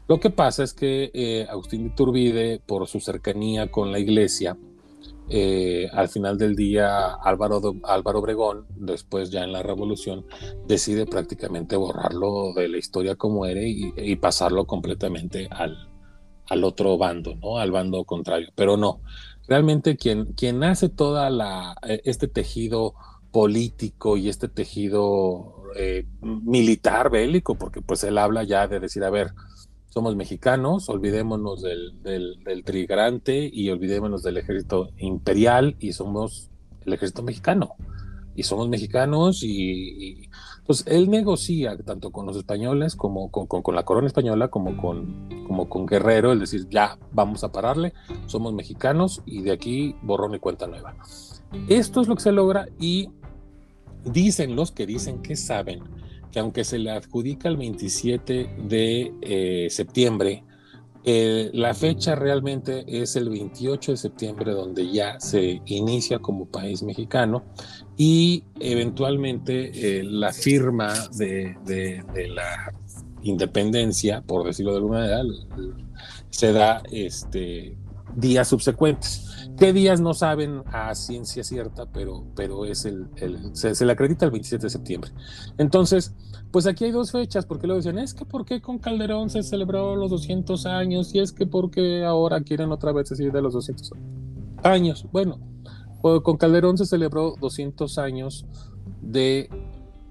[0.07, 4.57] Lo que pasa es que eh, Agustín Iturbide, por su cercanía con la iglesia,
[5.29, 10.25] eh, al final del día Álvaro, Álvaro Obregón, después ya en la revolución,
[10.67, 15.89] decide prácticamente borrarlo de la historia como era y, pasarlo completamente al,
[16.49, 17.57] al, otro bando, ¿no?
[17.57, 18.49] al bando contrario.
[18.55, 19.01] Pero no,
[19.47, 22.93] realmente quien, quien hace toda la, eh, este tejido
[23.31, 29.09] político y este tejido eh, militar bélico, porque pues él habla ya de decir, a
[29.09, 29.31] ver,
[29.93, 36.49] somos mexicanos, olvidémonos del, del, trigrante y olvidémonos del ejército imperial y somos
[36.83, 37.75] el ejército mexicano.
[38.35, 40.29] Y somos mexicanos y,
[40.65, 45.29] pues él negocia tanto con los españoles como con, con, la corona española como con,
[45.45, 47.93] como con Guerrero, es decir, ya vamos a pararle,
[48.25, 50.95] somos mexicanos y de aquí borrón y cuenta nueva.
[51.69, 53.11] Esto es lo que se logra y
[54.03, 55.83] dicen los que dicen que saben
[56.33, 60.43] que aunque se le adjudica el 27 de eh, septiembre,
[61.05, 66.81] eh, la fecha realmente es el 28 de septiembre donde ya se inicia como país
[66.81, 67.43] mexicano
[67.97, 71.55] y eventualmente eh, la firma de,
[72.29, 72.73] la
[73.21, 75.21] independencia, por decirlo de alguna manera,
[76.31, 77.77] se da este,
[78.15, 79.29] días subsecuentes.
[79.57, 83.07] ¿Qué días no saben a ciencia cierta, pero, pero es el,
[83.53, 85.11] se, le acredita el 27 de septiembre?
[85.57, 86.15] Entonces,
[86.51, 89.43] pues aquí hay dos fechas, porque luego decían, es que ¿por qué con Calderón se
[89.43, 91.13] celebró los 200 años?
[91.13, 93.91] Y es que ¿por qué ahora quieren otra vez decir de los 200
[94.63, 95.05] años?
[95.11, 95.39] Bueno,
[96.01, 98.45] pues con Calderón se celebró 200 años
[99.01, 99.49] de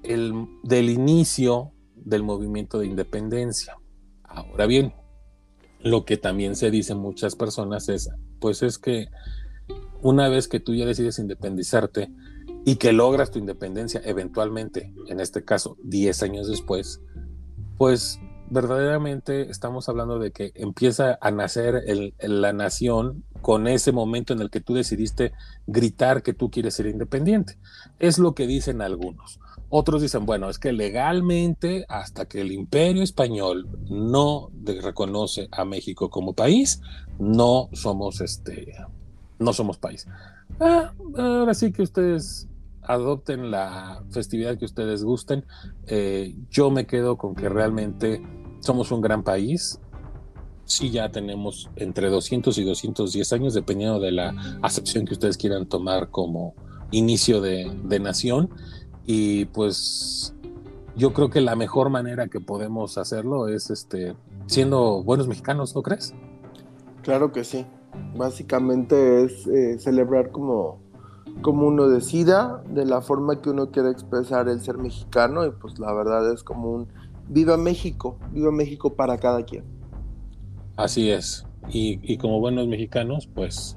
[0.02, 3.76] el, del inicio del movimiento de independencia.
[4.24, 4.94] Ahora bien,
[5.80, 8.08] lo que también se dice muchas personas es,
[8.42, 9.08] pues es que
[10.02, 12.10] una vez que tú ya decides independizarte
[12.64, 17.00] y que logras tu independencia eventualmente, en este caso 10 años después,
[17.78, 18.18] pues
[18.52, 21.82] verdaderamente estamos hablando de que empieza a nacer
[22.20, 25.32] la nación con ese momento en el que tú decidiste
[25.66, 27.58] gritar que tú quieres ser independiente.
[27.98, 29.40] Es lo que dicen algunos.
[29.70, 36.10] Otros dicen, bueno, es que legalmente, hasta que el imperio español no reconoce a México
[36.10, 36.82] como país,
[37.18, 38.76] no somos este,
[39.38, 40.06] no somos país.
[40.60, 42.48] Ah, ahora sí que ustedes
[42.82, 45.46] adopten la festividad que ustedes gusten.
[45.86, 48.20] Eh, yo me quedo con que realmente
[48.62, 49.78] somos un gran país.
[50.64, 55.66] Sí, ya tenemos entre 200 y 210 años, dependiendo de la acepción que ustedes quieran
[55.66, 56.54] tomar como
[56.90, 58.50] inicio de, de nación
[59.04, 60.34] y pues
[60.96, 64.14] yo creo que la mejor manera que podemos hacerlo es este
[64.46, 66.14] siendo buenos mexicanos, ¿no crees?
[67.02, 67.66] Claro que sí.
[68.16, 70.80] Básicamente es eh, celebrar como,
[71.42, 75.78] como uno decida, de la forma que uno quiere expresar el ser mexicano, y pues
[75.78, 76.88] la verdad es como un
[77.28, 79.64] viva México, viva México para cada quien.
[80.76, 81.46] Así es.
[81.68, 83.76] Y, como buenos mexicanos, pues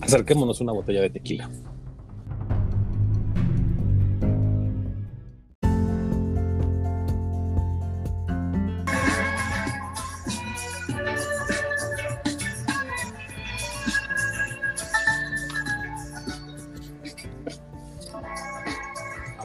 [0.00, 1.48] acerquémonos una botella de tequila.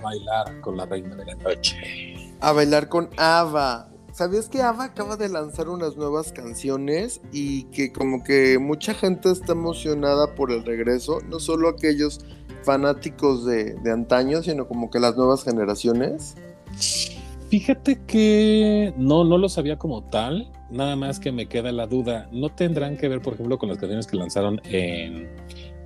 [0.08, 1.76] Bailar con la reina de la noche.
[2.40, 3.90] A bailar con Ava.
[4.14, 9.32] ¿Sabías que Ava acaba de lanzar unas nuevas canciones y que como que mucha gente
[9.32, 11.20] está emocionada por el regreso?
[11.30, 12.22] No solo aquellos
[12.64, 16.36] fanáticos de, de antaño, sino como que las nuevas generaciones.
[17.50, 22.28] Fíjate que no, no lo sabía como tal, nada más que me queda la duda.
[22.32, 25.30] ¿No tendrán que ver, por ejemplo, con las canciones que lanzaron en,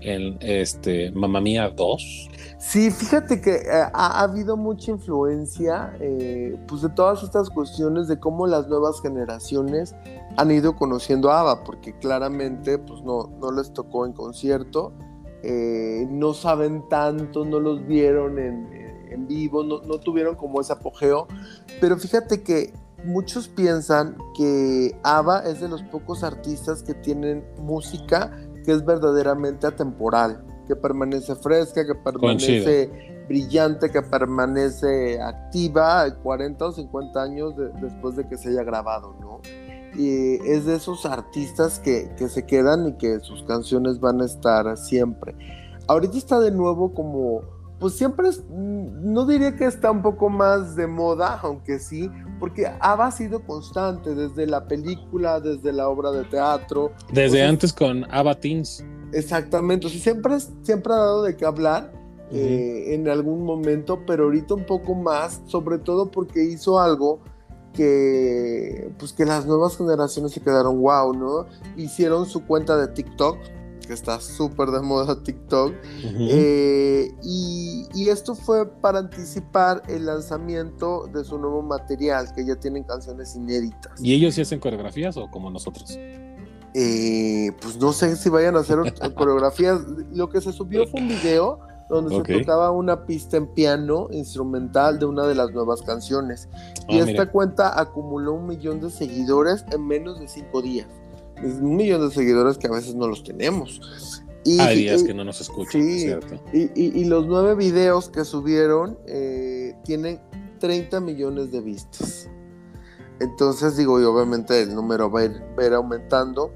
[0.02, 2.30] en este Mamma Mía 2?
[2.62, 8.20] Sí, fíjate que eh, ha, habido mucha influencia eh, pues de todas estas cuestiones de
[8.20, 9.96] cómo las nuevas generaciones
[10.38, 14.94] han ido conociendo a ABBA, porque claramente pues no, no les tocó en concierto,
[15.42, 21.28] eh, no saben tanto, no los vieron en, vivo, no, no, tuvieron como ese apogeo,
[21.82, 28.32] pero fíjate que muchos piensan que ABBA es de los pocos artistas que tienen música
[28.64, 32.90] que es verdaderamente atemporal que permanece fresca, que permanece
[33.28, 39.42] brillante, que permanece activa 40 o 50 años después de que se haya grabado, ¿no?
[39.96, 44.26] Y es de esos artistas que, que se quedan y que sus canciones van a
[44.26, 45.36] estar siempre.
[45.88, 47.42] Ahorita está de nuevo como
[47.82, 52.10] pues siempre mm, no diría que está un poco más de moda, aunque sí,
[52.40, 56.92] porque ha sido constante desde la película, desde la obra de teatro.
[57.12, 58.86] Desde antes con Ava Teens.
[59.12, 61.92] Exactamente, o sea, siempre, siempre ha dado de qué hablar
[62.32, 67.20] eh, en algún momento, pero ahorita un poco más, sobre todo porque hizo algo
[67.74, 71.46] que pues que las nuevas generaciones se quedaron wow, ¿no?
[71.78, 73.38] Hicieron su cuenta de TikTok,
[73.86, 75.74] que está súper de moda TikTok,
[76.04, 82.56] eh, y, y, esto fue para anticipar el lanzamiento de su nuevo material, que ya
[82.56, 83.94] tienen canciones inéditas.
[84.02, 85.98] ¿Y ellos sí hacen coreografías o como nosotros?
[86.74, 88.78] Eh, pues no sé si vayan a hacer
[89.16, 89.82] coreografías.
[90.12, 91.60] Lo que se subió fue un video
[91.90, 96.48] donde se tocaba una pista en piano instrumental de una de las nuevas canciones.
[96.88, 100.88] Y ah, esta cuenta acumuló un millón de seguidores en menos de cinco días.
[101.44, 103.82] Es un millón de seguidores que a veces no los tenemos.
[104.44, 106.42] Y, Hay días que no nos escuchan, ¿cierto?
[106.54, 110.20] Y, los nueve videos que subieron eh, tienen
[110.60, 112.30] 30 millones de vistas.
[113.20, 116.52] Entonces digo, y obviamente el número va a ir, aumentando.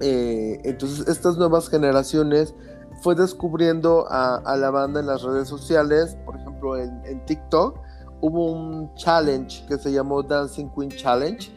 [0.00, 2.54] Eh, entonces estas nuevas generaciones
[3.02, 7.78] fue descubriendo a, la banda en las redes sociales, por ejemplo en, TikTok,
[8.20, 11.50] hubo un challenge que se llamó Dancing Queen Challenge,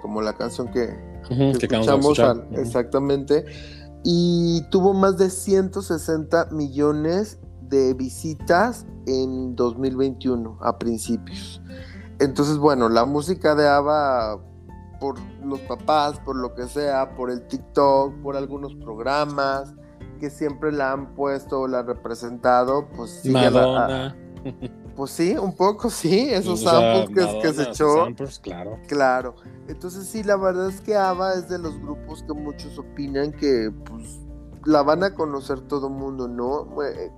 [0.00, 0.96] como la canción que,
[1.40, 2.18] escuchamos,
[2.52, 3.44] exactamente,
[4.04, 11.62] y tuvo más de 160 millones de visitas en 2021 a principios.
[12.18, 14.40] Entonces, bueno, la música de ABBA
[15.00, 19.74] por los papás, por lo que sea, por el TikTok, por algunos programas,
[20.20, 23.24] que siempre la han puesto o la han representado, pues.
[23.26, 24.16] Madonna.
[24.96, 28.06] pues sí, un poco sí, esos samples que, se echó.
[28.42, 28.78] claro.
[28.86, 29.34] Claro.
[29.68, 33.70] Entonces sí, la verdad es que ABBA es de los grupos que muchos opinan que
[33.84, 34.20] pues
[34.64, 36.68] la van a conocer todo el mundo, ¿no?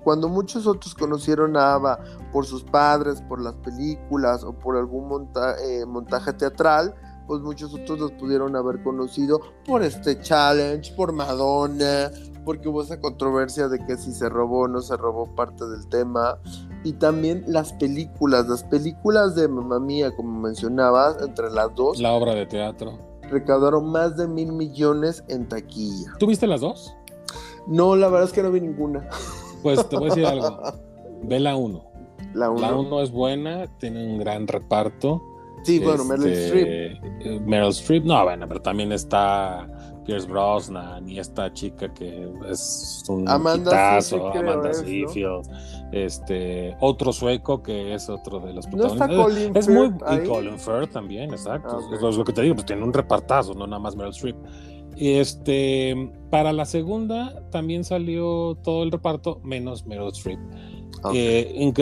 [0.02, 1.98] Cuando muchos otros conocieron a ABBA
[2.32, 5.30] por sus padres, por las películas o por algún
[5.62, 6.94] eh, montaje teatral,
[7.26, 12.10] pues muchos otros los pudieron haber conocido por este challenge, por Madonna,
[12.45, 15.86] porque hubo esa controversia de que si se robó o no se robó parte del
[15.88, 16.38] tema.
[16.84, 21.99] Y también las películas, las películas de Mamma Mía, como mencionabas, entre las dos.
[21.99, 22.99] La obra de teatro.
[23.22, 26.12] Recaudaron más de mil millones en taquilla.
[26.18, 26.95] ¿Tuviste las dos?
[27.66, 29.09] No, la verdad es que no vi ninguna.
[29.62, 30.61] Pues te voy a decir algo.
[31.22, 31.84] Ve la 1.
[32.34, 35.22] La 1 es buena, tiene un gran reparto.
[35.62, 37.26] Sí, bueno, Meryl este, Streep.
[37.26, 39.66] Eh, Meryl Streep, no, bueno, pero también está
[40.05, 45.48] Pierce Brosnan y esta chica que es un Amanda Amanda Seyfield,
[45.92, 49.09] este otro sueco que es otro de los protagonistas.
[49.09, 51.78] No Colin es muy y Colin Firth también, exacto.
[51.80, 54.36] Ah, es lo que te digo, pues tiene un repartazo, no nada más Meryl Streep.
[54.96, 60.38] Este para la segunda también salió todo el reparto menos Meryl Streep.
[61.12, 61.72] Eh,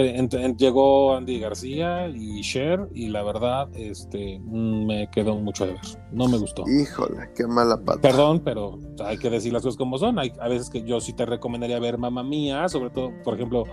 [0.56, 5.82] llegó Andy García y Cher y la verdad este me quedó mucho de ver.
[6.10, 6.64] No me gustó.
[6.68, 8.00] Híjole, qué mala pata.
[8.00, 10.18] Perdón, pero hay que decir las cosas como son.
[10.18, 13.64] Hay a veces que yo sí te recomendaría ver Mamá Mía, sobre todo, por ejemplo,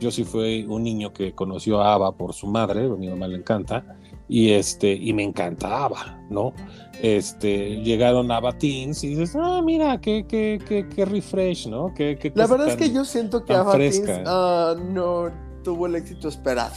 [0.00, 3.28] yo sí fui un niño que conoció a Ava por su madre, a mi mamá
[3.28, 3.98] le encanta
[4.28, 6.52] y este y me encantaba, ¿no?
[7.00, 11.94] Este llegaron a Batins y dices, ah, mira, qué, qué, qué, qué refresh, ¿no?
[11.94, 15.30] Qué, qué La verdad es que yo siento que Avatins uh, no
[15.62, 16.74] tuvo el éxito esperado.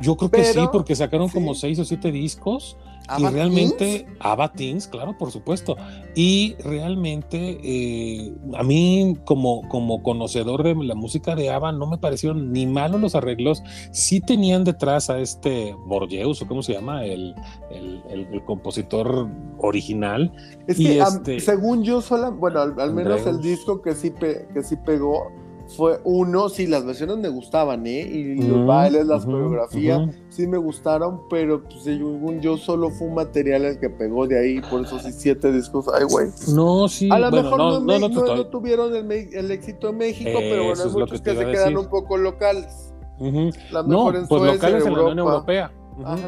[0.00, 2.76] Yo creo que sí, porque sacaron como seis o siete discos
[3.18, 4.52] y realmente, Ava
[4.90, 5.76] claro, por supuesto.
[6.14, 11.98] Y realmente, eh, a mí, como, como conocedor de la música de Ava, no me
[11.98, 13.62] parecieron ni malos los arreglos.
[13.92, 17.34] Sí tenían detrás a este Borgeus, o cómo se llama, el,
[17.70, 19.28] el, compositor
[19.58, 20.32] original.
[20.66, 24.76] Es que, este según yo, sola, bueno, al, menos el disco que sí, que sí
[24.84, 25.30] pegó
[25.66, 28.02] fue uno, sí, las versiones me gustaban, ¿eh?
[28.02, 33.14] Y los bailes, las coreografías, sí me gustaron, pero pues según yo solo fue un
[33.14, 36.28] material el que pegó de ahí, por esos siete discos, ay, güey.
[36.54, 37.08] No, sí.
[37.10, 41.34] A lo mejor no, no, tuvieron el, éxito en México, pero bueno, hay muchos que,
[41.34, 42.92] se quedan un poco locales.
[43.18, 45.72] no, pues locales en la Unión Europea.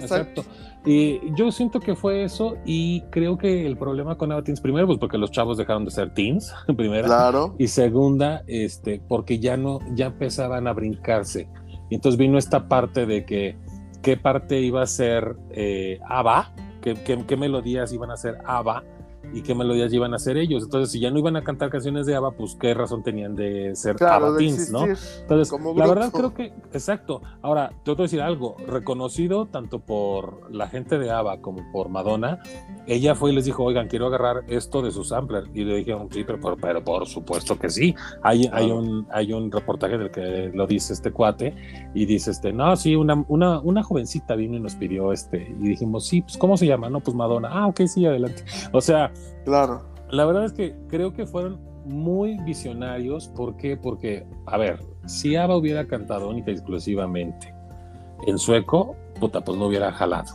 [0.00, 0.44] Exacto.
[0.84, 4.86] Y yo siento que fue eso y creo que el problema con Ava Teens, primero,
[4.86, 7.06] pues porque los chavos dejaron de ser teens, primera.
[7.06, 7.54] Claro.
[7.58, 11.48] Y segunda, este, porque ya no, ya empezaban a brincarse.
[11.90, 13.56] Y entonces vino esta parte de que,
[14.02, 16.52] ¿qué parte iba a ser eh, ABBA?
[16.82, 18.84] ¿Qué, qué, melodías iban a ser ABBA?
[19.32, 20.64] Y qué melodías iban a hacer ellos.
[20.64, 23.74] Entonces, si ya no iban a cantar canciones de ABBA, pues qué razón tenían de
[23.74, 24.84] ser ABBA Teens, ¿no?
[24.86, 27.22] Entonces, la verdad creo que, exacto.
[27.42, 31.88] Ahora, te voy a decir algo, reconocido tanto por la gente de ABBA como por
[31.88, 32.40] Madonna,
[32.86, 35.44] ella fue y les dijo, oigan, quiero agarrar esto de su sampler.
[35.54, 37.94] Y le dijeron, sí, pero, pero, por supuesto que sí.
[38.22, 41.54] Hay, hay, un, hay un reportaje del que lo dice este cuate
[41.94, 45.54] y dice, este, no, sí, una, una, una jovencita vino y nos pidió este.
[45.60, 46.88] Y dijimos, sí, pues, ¿cómo se llama?
[46.88, 47.48] No, pues Madonna.
[47.50, 48.44] Ah, ok, sí, adelante.
[48.72, 49.12] O sea,
[49.44, 49.82] Claro.
[50.10, 53.28] La verdad es que creo que fueron muy visionarios.
[53.28, 53.76] ¿Por qué?
[53.76, 57.54] Porque, a ver, si Ava hubiera cantado única y exclusivamente
[58.26, 60.32] en sueco, puta, pues no hubiera jalado.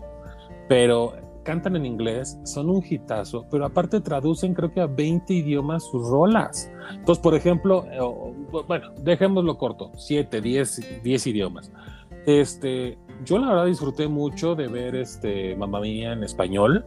[0.67, 1.13] pero
[1.43, 6.07] cantan en inglés, son un hitazo, pero aparte traducen creo que a 20 idiomas sus
[6.07, 6.71] rolas.
[6.93, 7.99] Entonces, por ejemplo, eh,
[8.67, 11.71] bueno, dejémoslo corto, 7, 10, 10 idiomas.
[12.25, 16.85] Este, yo la verdad disfruté mucho de ver este Mamma Mía en español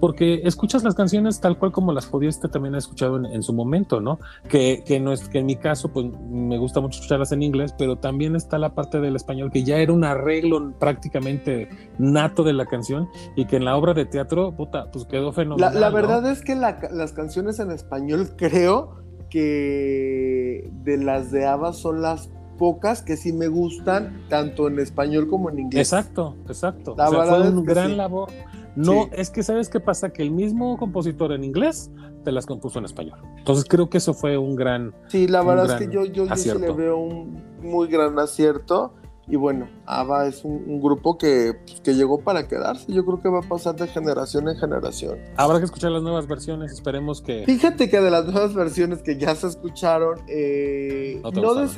[0.00, 4.00] porque escuchas las canciones tal cual como las pudiste también haber escuchado en, su momento,
[4.00, 4.18] ¿no?
[4.48, 7.74] Que, que, no es, que en mi caso, pues me gusta mucho escucharlas en inglés,
[7.76, 11.68] pero también está la parte del español que ya era un arreglo prácticamente
[11.98, 15.74] nato de la canción y que en la obra de teatro, puta, pues quedó fenomenal.
[15.74, 18.96] La, la verdad es que las canciones en español creo
[19.30, 25.28] que de las de Ava son las pocas que sí me gustan, tanto en español
[25.28, 25.92] como en inglés.
[25.92, 26.94] Exacto, exacto.
[26.96, 28.30] La verdad fue un gran labor.
[28.76, 31.90] No, es que sabes qué pasa, que el mismo compositor en inglés
[32.24, 33.18] te las compuso en español.
[33.38, 34.94] Entonces creo que eso fue un gran.
[35.08, 38.94] Sí, la verdad es que yo, yo, yo le veo un muy gran acierto.
[39.28, 42.92] Y bueno, ABBA es un, grupo que, pues, que, llegó para quedarse.
[42.92, 45.18] Yo creo que va a pasar de generación en generación.
[45.36, 46.70] Habrá que escuchar las nuevas versiones.
[46.70, 47.44] Esperemos que.
[47.44, 51.68] Fíjate que de las nuevas versiones que ya se escucharon, eh, no, no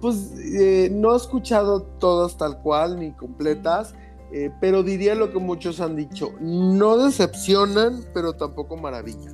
[0.00, 3.94] Pues eh, no he escuchado todas tal cual ni completas.
[4.36, 9.32] Eh, pero diría lo que muchos han dicho, no decepcionan, pero tampoco maravillan.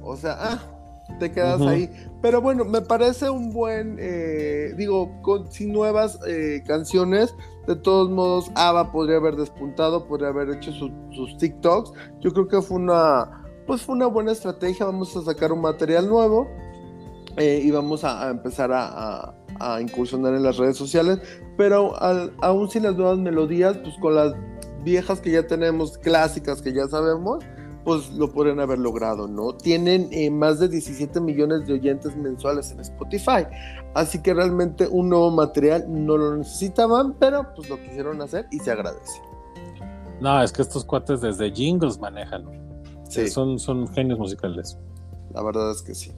[0.00, 0.62] O sea, ah,
[1.18, 1.90] te quedas ahí.
[2.22, 7.34] Pero bueno, me parece un buen, eh, digo, con, sin nuevas eh, canciones,
[7.66, 11.92] de todos modos, Ava podría haber despuntado, podría haber hecho sus TikToks.
[12.20, 14.86] Yo creo que fue una, pues fue una buena estrategia.
[14.86, 16.48] Vamos a sacar un material nuevo
[17.36, 19.34] y vamos a, empezar a a
[19.80, 21.20] incursionar en las redes sociales,
[21.56, 21.94] pero
[22.42, 24.34] aún sin las nuevas melodías, pues con las
[24.82, 27.44] viejas que ya tenemos, clásicas que ya sabemos,
[27.84, 29.54] pues lo podrían haber logrado, ¿no?
[29.54, 33.46] Tienen eh, más de 17 millones de oyentes mensuales en Spotify,
[33.94, 38.58] así que realmente un nuevo material no lo necesitaban, pero pues lo quisieron hacer y
[38.58, 39.20] se agradece.
[40.20, 42.44] No, es que estos cuates desde jingles manejan.
[43.08, 43.28] Sí.
[43.28, 44.78] Son, son genios musicales.
[45.32, 46.12] La verdad es que sí.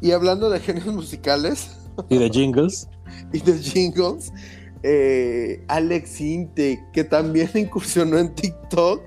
[0.00, 1.76] Y hablando de genios musicales,
[2.08, 2.88] y de jingles.
[3.32, 4.32] y de jingles.
[4.82, 9.02] Eh, Alex Inte, que también incursionó en TikTok,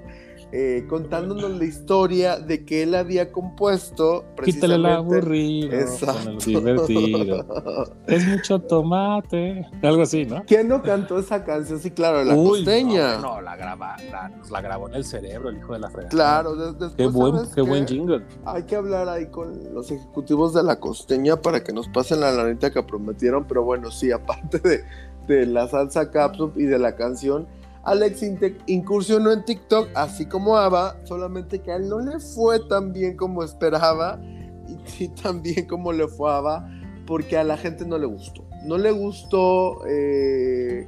[0.55, 4.23] eh, contándonos la historia de que él había compuesto.
[4.43, 5.73] Quítale el aburrido.
[5.73, 6.45] Exacto.
[6.45, 7.43] divertido.
[8.05, 9.65] es mucho tomate.
[9.81, 10.43] Algo así, ¿no?
[10.45, 11.79] ¿Quién no cantó esa canción?
[11.79, 13.17] Sí, claro, la costeña.
[13.17, 16.09] No, la, graba, la, la, grabó en el cerebro, el hijo de la fregada.
[16.09, 18.23] Claro, después, qué buen, qué buen jingle.
[18.45, 22.31] Hay que hablar ahí con los ejecutivos de la costeña para que nos pasen la
[22.31, 23.45] lanita que prometieron.
[23.45, 24.83] Pero bueno, sí, aparte de,
[25.25, 27.47] de la salsa capsup y de la canción
[27.83, 28.23] Alex
[28.67, 33.17] incursionó en TikTok, así como Ava, solamente que a él no le fue tan bien
[33.17, 34.19] como esperaba
[34.99, 36.69] y, tan bien como le fue a Ava,
[37.05, 38.45] porque a la gente no le gustó.
[38.65, 39.85] No le gustó.
[39.85, 40.87] Eh,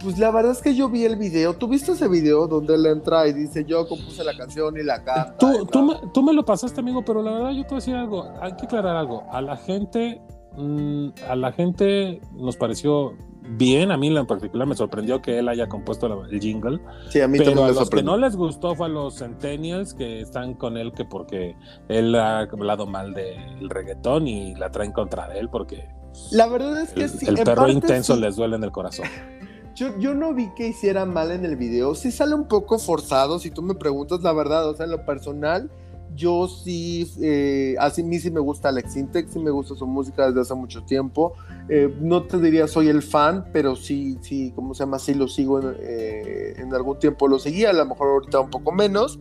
[0.00, 1.54] pues la verdad es que yo vi el video.
[1.54, 5.02] ¿Tú viste ese video donde él entra y dice yo compuse la canción y la
[5.02, 5.36] canta?
[5.36, 7.80] Tú, tú, me, tú me, lo pasaste, amigo, pero la verdad yo te voy a
[7.80, 8.28] decir algo.
[8.40, 9.24] Hay que aclarar algo.
[9.32, 10.20] A la gente,
[10.56, 13.16] mm, a la gente nos pareció
[13.56, 13.90] bien.
[13.90, 16.80] A mí en particular me sorprendió que él haya compuesto el jingle.
[17.08, 20.20] Sí, a mí pero a los que no les gustó fue a los Centennials que
[20.20, 21.56] están con él que porque
[21.88, 25.88] él ha hablado mal del reggaetón y la traen contra él porque
[26.30, 29.06] la verdad es que el, el perro intenso les duele en el corazón.
[29.74, 31.94] Yo, yo, no vi que hiciera mal en el video.
[31.94, 34.68] Sí sale un poco forzado, si tú me preguntas la verdad.
[34.68, 35.70] O sea, en lo personal,
[36.14, 40.26] yo sí, eh, así mí sí me gusta Alex Intec, sí me gusta su música
[40.26, 41.34] desde hace mucho tiempo.
[41.68, 44.98] Eh, no te diría soy el fan, pero sí, sí, ¿cómo se llama?
[44.98, 48.50] Sí lo sigo, en, eh, en algún tiempo lo seguía, a lo mejor ahorita un
[48.50, 49.18] poco menos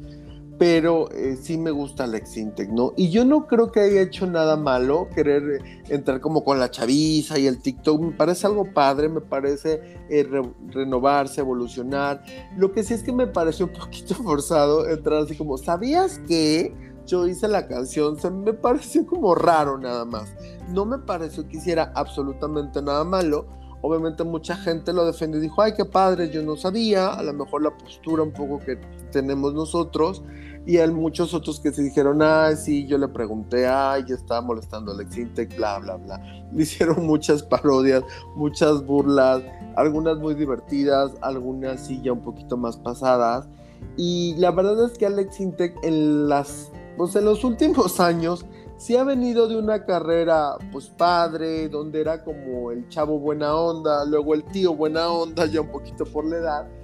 [0.59, 2.91] pero eh, sí me gusta Alex Intec, ¿no?
[2.97, 7.39] Y yo no creo que haya hecho nada malo querer entrar como con la chaviza
[7.39, 10.27] y el TikTok, me parece algo padre, me parece eh,
[10.67, 12.21] renovarse, evolucionar.
[12.57, 16.75] Lo que sí es que me pareció un poquito forzado entrar así como, ¿sabías que
[17.05, 18.19] yo hice la canción?
[18.19, 20.35] Se me pareció como raro nada más.
[20.73, 23.47] No me pareció que hiciera absolutamente nada malo.
[23.81, 27.31] Obviamente mucha gente lo defendió y dijo, ay, qué padre, yo no sabía, a lo
[27.31, 28.75] mejor la postura un poco que
[29.13, 30.21] tenemos nosotros
[30.69, 34.39] y hay muchos otros que se dijeron, ay, sí, yo le pregunté, ay, ya estaba
[34.41, 36.21] molestando Alex Intec, bla, bla, bla.
[36.53, 38.03] Le hicieron muchas parodias,
[38.35, 39.41] muchas burlas,
[39.75, 43.49] algunas muy divertidas, algunas sí ya un poquito más pasadas.
[43.97, 48.45] Y la verdad es que Alex Intec en las, pues en los últimos años
[48.77, 54.05] sí ha venido de una carrera pues padre, donde era como el chavo buena onda,
[54.05, 56.78] luego el tío buena onda, ya un poquito por la edad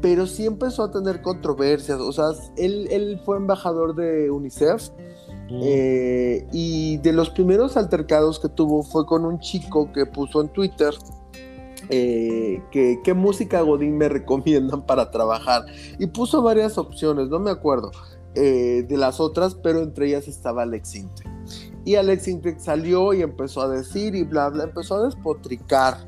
[0.00, 2.00] pero sí empezó a tener controversias.
[2.00, 4.90] O sea, él, fue embajador de UNICEF
[5.50, 5.60] mm.
[5.62, 10.48] eh, y de los primeros altercados que tuvo fue con un chico que puso en
[10.48, 10.94] Twitter
[11.90, 15.64] eh, que, qué música Godín me recomiendan para trabajar.
[15.98, 17.90] Y puso varias opciones, no me acuerdo
[18.34, 21.28] eh, de las otras, pero entre ellas estaba Alex Intec.
[21.84, 26.06] Y Alex Intec salió y empezó a decir y bla, bla, empezó a despotricar.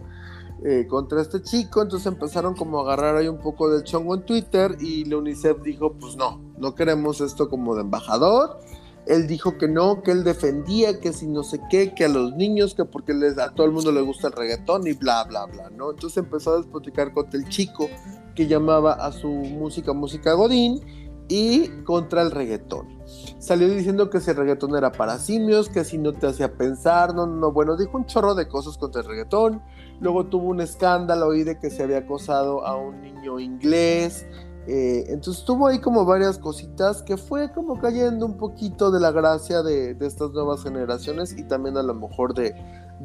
[0.63, 4.27] Eh, contra este chico, entonces empezaron como a agarrar ahí un poco del chongo en
[4.27, 8.59] Twitter y la UNICEF dijo, pues no, no queremos esto como de embajador,
[9.07, 12.35] él dijo que no, que él defendía, que si no sé qué, que a los
[12.35, 15.47] niños, que porque les, a todo el mundo le gusta el reggaetón y bla, bla,
[15.47, 15.93] bla, ¿no?
[15.93, 17.89] Entonces empezó a despoticar contra el chico
[18.35, 20.81] que llamaba a su música música Godín
[21.29, 23.01] y contra el reggaetón.
[23.39, 27.27] Salió diciendo que ese reggaetón era para simios, que si no te hacía pensar, no,
[27.27, 29.63] no, bueno, dijo un chorro de cosas contra el reggaetón.
[30.01, 34.27] Luego tuvo un escándalo ahí de que se había acosado a un niño inglés
[34.67, 39.11] eh, entonces tuvo ahí como varias cositas que fue como cayendo un poquito de la
[39.11, 42.55] gracia de, estas nuevas generaciones y también a lo mejor de,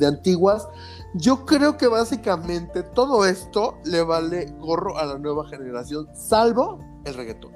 [0.06, 0.68] antiguas.
[1.14, 7.14] Yo creo que básicamente todo esto le vale gorro a la nueva generación, salvo el
[7.14, 7.55] reggaetón.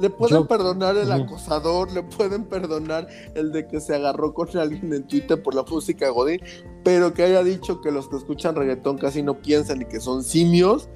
[0.00, 4.92] Le pueden perdonar el acosador, le pueden perdonar el de que se agarró con alguien
[4.92, 6.40] en Twitter por la música Godín,
[6.84, 10.22] pero que haya dicho que los que escuchan reggaetón casi no piensan y que son
[10.22, 10.88] simios,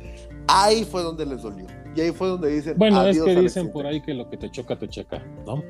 [0.47, 1.67] ahí fue donde les dolió.
[1.95, 2.79] Y ahí fue donde dicen.
[2.79, 5.63] Bueno, es que dicen por ahí que lo que te choca, te checa, ¿no?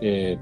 [0.00, 0.36] Eh,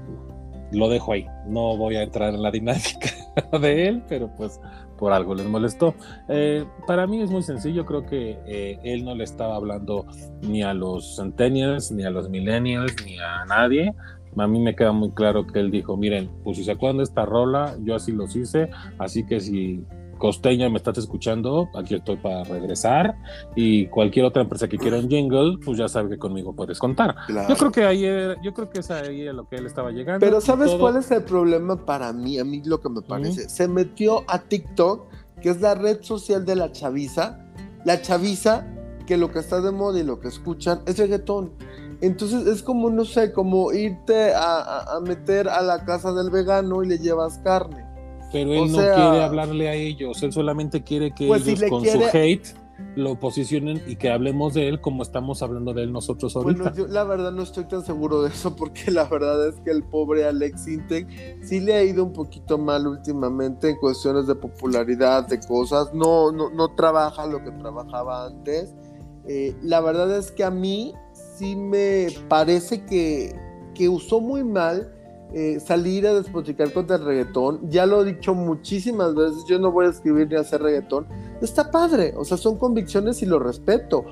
[0.71, 1.25] lo dejo ahí.
[1.47, 3.09] No voy a entrar en la dinámica
[3.61, 4.59] de él, pero pues
[4.99, 5.95] por algo les molestó.
[6.27, 10.05] Eh, para mí es muy sencillo, creo que eh, él no le estaba hablando
[10.41, 13.93] ni a los centennials, ni a los millennials, ni a nadie.
[14.37, 17.03] A mí me queda muy claro que él dijo, miren, pues si se acuerdan de
[17.03, 18.69] esta rola, yo así los hice,
[18.99, 19.83] así que si
[20.19, 23.15] Costeña, me estás escuchando, aquí estoy para regresar.
[23.55, 27.15] Y cualquier otra empresa que quiera un jingle, pues ya sabe que conmigo puedes contar.
[27.47, 28.01] Yo creo que ahí
[28.43, 30.19] yo creo que es ahí a lo que él estaba llegando.
[30.19, 32.37] Pero ¿sabes cuál es el problema para mí?
[32.37, 33.49] A mí lo que me parece.
[33.49, 35.07] Se metió a TikTok,
[35.41, 37.39] que es la red social de la chaviza.
[37.85, 38.67] La chaviza,
[39.07, 41.53] que lo que está de moda y lo que escuchan es reggaetón.
[42.01, 46.87] Entonces es como, no sé, como irte a meter a la casa del vegano y
[46.87, 47.88] le llevas carne.
[48.31, 52.01] Pero él no quiere hablarle a ellos, él solamente quiere que pues ellos con su
[52.13, 52.47] hate
[52.95, 56.63] lo posicionen y que hablemos de él como estamos hablando de él nosotros ahorita.
[56.63, 59.71] Bueno, yo la verdad no estoy tan seguro de eso porque la verdad es que
[59.71, 61.07] el pobre Alex Intec
[61.43, 66.31] sí le ha ido un poquito mal últimamente en cuestiones de popularidad, de cosas, no,
[66.31, 68.73] no, no trabaja lo que trabajaba antes.
[69.27, 70.93] Eh, la verdad es que a mí
[71.37, 73.35] sí me parece que,
[73.75, 74.91] que usó muy mal
[75.31, 77.69] eh, salir a despotricar contra el reggaetón.
[77.69, 81.07] Ya lo he dicho muchísimas veces, yo no voy a escribir ni a hacer reggaetón.
[81.41, 84.05] Está padre, o sea, son convicciones y lo respeto.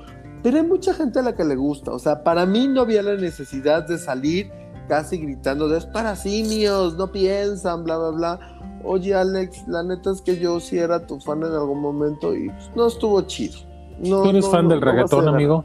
[0.44, 1.92] Pero hay mucha gente a la que le gusta.
[1.92, 4.50] O sea, para mí no había la necesidad de salir
[4.86, 8.40] casi gritando de es para simios, no piensan, bla, bla, bla.
[8.84, 12.48] Oye, Alex, la neta es que yo sí era tu fan en algún momento y
[12.48, 13.58] pues, no estuvo chido.
[13.98, 15.64] No, ¿Tú eres fan del reggaetón, amigo?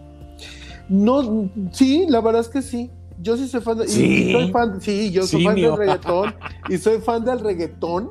[0.89, 4.31] No, sí, la verdad es que sí yo sí soy fan de, ¿Sí?
[4.31, 6.35] soy fan, sí, yo soy fan del reggaetón
[6.69, 8.09] y soy fan del reggaetón,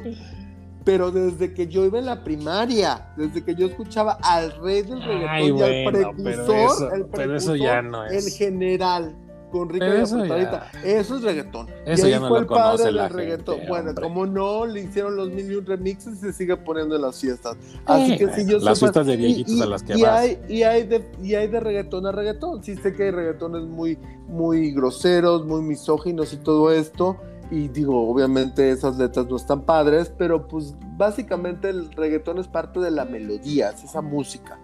[0.84, 5.02] pero desde que yo iba en la primaria, desde que yo escuchaba al rey del
[5.02, 8.26] reggaetón y al precursor, pero eso, ya no es.
[8.26, 9.16] el general
[9.52, 11.68] con Rico eso, eso es reggaetón.
[11.84, 13.58] Eso y ahí fue el padre del reggaetón.
[13.68, 17.02] bueno, como no, le hicieron los mil y un remixes y se sigue poniendo en
[17.02, 17.56] las fiestas.
[17.84, 20.84] Así que si yo Las fiestas de viejitos a las que y Hay, y, hay
[20.84, 22.64] de, y hay de reggaetón a reggaetón.
[22.64, 27.18] Sí sé que hay reggaetones muy, muy groseros, muy misóginos y todo esto.
[27.50, 32.80] Y digo, obviamente esas letras no están padres, pero pues básicamente el reggaetón es parte
[32.80, 34.58] de la melodía, es esa música.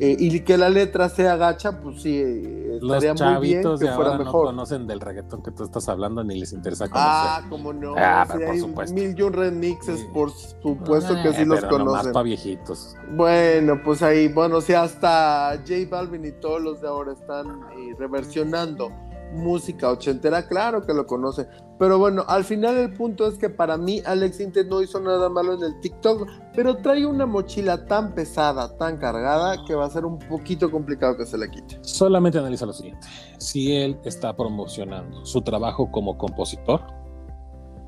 [0.00, 3.68] Eh, y que la letra sea gacha, pues sí, eh, estaría Los muy bien que
[3.86, 4.44] de fuera ahora mejor.
[4.44, 7.02] no conocen del reggaetón que tú estás hablando ni les interesa conocer.
[7.10, 7.94] Ah, como no.
[7.96, 8.94] Ah, sí, por hay supuesto.
[8.94, 12.12] mil y un remixes, por supuesto que sí los pero conocen.
[12.12, 12.94] para viejitos.
[13.16, 17.94] Bueno, pues ahí, bueno, si hasta J Balvin y todos los de ahora están eh,
[17.98, 18.92] reversionando
[19.32, 21.46] música ochentera, claro que lo conoce.
[21.78, 25.28] Pero bueno, al final el punto es que para mí Alex Inte no hizo nada
[25.28, 29.90] malo en el TikTok, pero trae una mochila tan pesada, tan cargada, que va a
[29.90, 31.78] ser un poquito complicado que se la quite.
[31.82, 33.06] Solamente analiza lo siguiente.
[33.38, 36.82] Si él está promocionando su trabajo como compositor,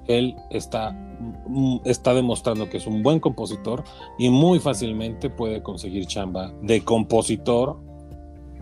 [0.07, 3.83] él está, mm, está demostrando que es un buen compositor
[4.19, 7.90] y muy fácilmente puede conseguir chamba de compositor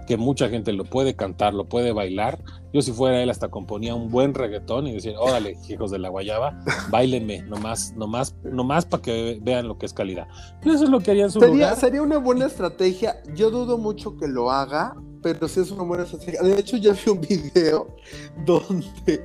[0.08, 2.42] que mucha gente lo puede cantar, lo puede bailar.
[2.72, 6.08] Yo si fuera él hasta componía un buen reggaetón y decir, órale, hijos de la
[6.08, 10.26] guayaba, bailenme, nomás, nomás, nomás para que vean lo que es calidad.
[10.64, 11.76] eso es lo que haría en su sería, lugar.
[11.76, 13.22] Sería una buena estrategia.
[13.34, 16.40] Yo dudo mucho que lo haga, pero sí es una buena estrategia.
[16.40, 17.94] De hecho, ya vi un video
[18.46, 19.22] donde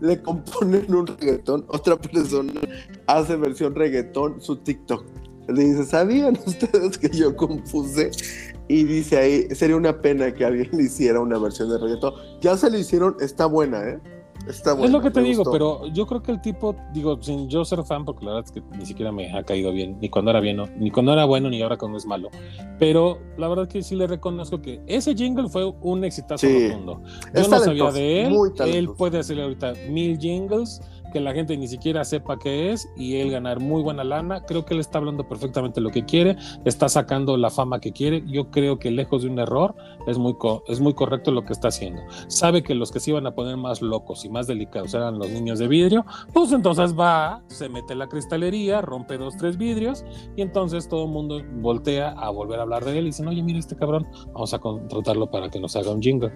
[0.00, 2.60] le componen un reggaetón, otra persona
[3.06, 5.04] hace versión reggaetón su TikTok.
[5.54, 8.10] Dice, ¿sabían ustedes que yo compuse?
[8.68, 12.14] Y dice ahí, sería una pena que alguien le hiciera una versión de reggaetón.
[12.40, 13.98] Ya se le hicieron, está buena, ¿eh?
[14.48, 14.86] Está buena.
[14.86, 17.84] Es lo que te digo, pero yo creo que el tipo, digo, sin yo ser
[17.84, 20.40] fan, porque la verdad es que ni siquiera me ha caído bien, ni cuando era
[20.40, 22.30] bien, ni cuando era bueno, ni ahora cuando es malo.
[22.78, 26.68] Pero la verdad que sí le reconozco que ese jingle fue un exitazo sí.
[26.68, 27.02] rotundo.
[27.34, 28.36] Yo no sabía de él,
[28.66, 30.80] él puede hacerle ahorita mil jingles
[31.10, 34.44] que la gente ni siquiera sepa qué es y él ganar muy buena lana.
[34.44, 38.22] Creo que él está hablando perfectamente lo que quiere, está sacando la fama que quiere.
[38.26, 39.74] Yo creo que lejos de un error
[40.06, 40.36] es muy,
[40.68, 42.02] es muy correcto lo que está haciendo.
[42.28, 45.30] Sabe que los que se iban a poner más locos y más delicados eran los
[45.30, 50.04] niños de vidrio, pues entonces va, se mete la cristalería, rompe dos, tres vidrios
[50.36, 53.42] y entonces todo el mundo voltea a volver a hablar de él y dicen, oye,
[53.42, 56.32] mira este cabrón, vamos a contratarlo para que nos haga un jingle.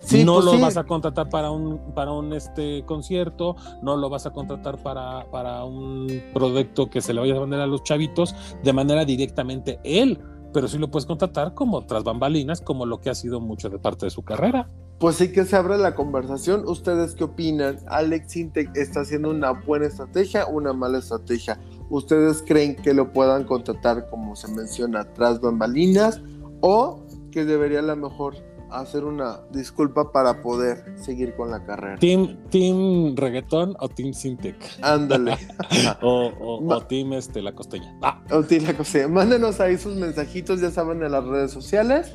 [0.00, 0.60] Sí, no pues lo sí.
[0.60, 5.30] vas a contratar para un, para un este concierto, no lo vas a contratar para,
[5.30, 9.78] para un proyecto que se le vaya a vender a los chavitos de manera directamente
[9.84, 10.18] él,
[10.52, 13.78] pero sí lo puedes contratar como tras bambalinas, como lo que ha sido mucho de
[13.78, 14.68] parte de su carrera.
[14.98, 16.68] Pues sí que se abre la conversación.
[16.68, 17.78] ¿Ustedes qué opinan?
[17.88, 21.58] ¿Alex Intec está haciendo una buena estrategia o una mala estrategia?
[21.88, 26.20] ¿Ustedes creen que lo puedan contratar como se menciona tras bambalinas
[26.60, 28.36] o que debería a lo mejor
[28.72, 31.98] hacer una disculpa para poder seguir con la carrera.
[31.98, 34.56] ¿Team, team reggaetón o Team Sintec?
[34.82, 35.36] Ándale.
[36.02, 37.96] o, o, o, Team este, La Costeña.
[38.02, 38.22] Ah.
[38.30, 39.08] O Team La Costeña.
[39.08, 42.12] Mándenos ahí sus mensajitos, ya saben, en las redes sociales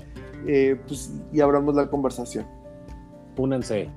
[0.48, 2.46] eh, pues, y abramos la conversación.
[3.38, 3.90] Únanse.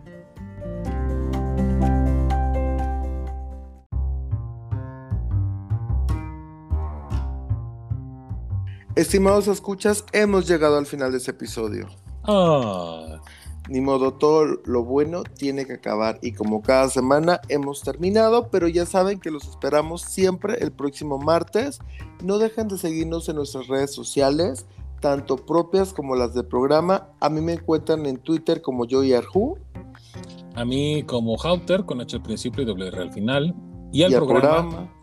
[8.98, 11.86] Estimados escuchas, hemos llegado al final de este episodio.
[12.30, 13.06] Oh.
[13.70, 18.68] Ni modo, todo lo bueno tiene que acabar y como cada semana hemos terminado, pero
[18.68, 21.78] ya saben que los esperamos siempre el próximo martes.
[22.22, 24.66] No dejen de seguirnos en nuestras redes sociales,
[25.00, 27.08] tanto propias como las del programa.
[27.20, 29.56] A mí me encuentran en Twitter como Joy Arju.
[30.54, 33.54] A mí como Hauter con H al principio y R al final.
[33.90, 34.94] Y al, y programa, programa,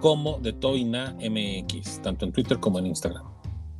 [0.00, 3.24] como de Toina MX, tanto en Twitter como en Instagram.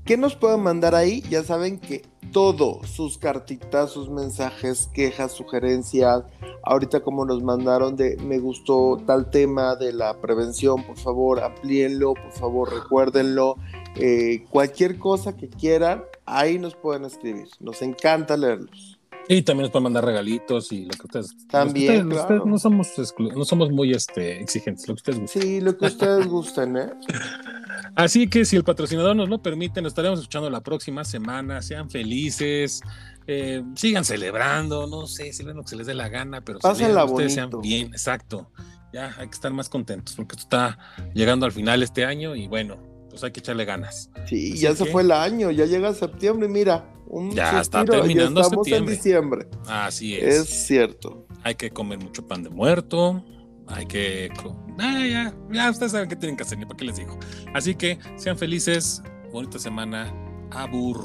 [0.05, 1.23] ¿Qué nos pueden mandar ahí?
[1.31, 2.03] Ya saben que
[2.35, 6.25] todo, sus cartitas, sus mensajes, quejas, sugerencias,
[6.65, 12.15] ahorita como nos mandaron de me gustó tal tema de la prevención, por favor, amplíenlo,
[12.15, 13.57] por favor, recuérdenlo,
[13.95, 18.94] eh, cualquier cosa que quieran, ahí nos pueden escribir, nos encanta leerlos.
[19.29, 21.47] Y también nos pueden mandar regalitos y lo que ustedes.
[21.49, 22.09] También.
[22.09, 22.23] Ustedes, claro.
[22.23, 22.89] ustedes no, somos
[23.37, 25.43] no somos muy este, exigentes, lo que ustedes gusten.
[25.43, 26.91] Sí, lo que ustedes gusten, ¿eh?
[27.97, 31.63] Así que si el patrocinador nos lo permite, nos estaremos escuchando la próxima semana.
[31.63, 32.83] Sean felices,
[33.27, 36.59] eh, sigan celebrando, no sé, si ven lo que se les dé la gana, pero
[36.59, 38.51] Pásenla ustedes sean bien, exacto.
[38.93, 40.79] Ya hay que estar más contentos porque esto está
[41.15, 42.79] llegando al final este año y bueno,
[43.15, 44.11] pues hay que echarle ganas.
[44.27, 47.61] Sí, Así ya que- se fue el año, ya llega septiembre y mira, un Ya
[47.61, 48.93] está terminando ya estamos septiembre.
[48.95, 49.47] en diciembre.
[49.69, 50.35] Así es.
[50.41, 51.27] Es cierto.
[51.45, 53.25] Hay que comer mucho pan de muerto.
[53.69, 54.31] Hay que.
[54.79, 57.19] Ah, ya, ya ustedes saben qué tienen que hacer, ni para qué les digo.
[57.55, 59.01] Así que sean felices.
[59.33, 60.13] Bonita semana.
[60.51, 61.05] Abur.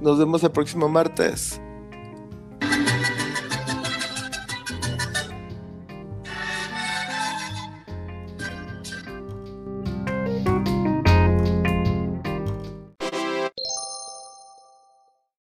[0.00, 1.60] Nos vemos el próximo martes.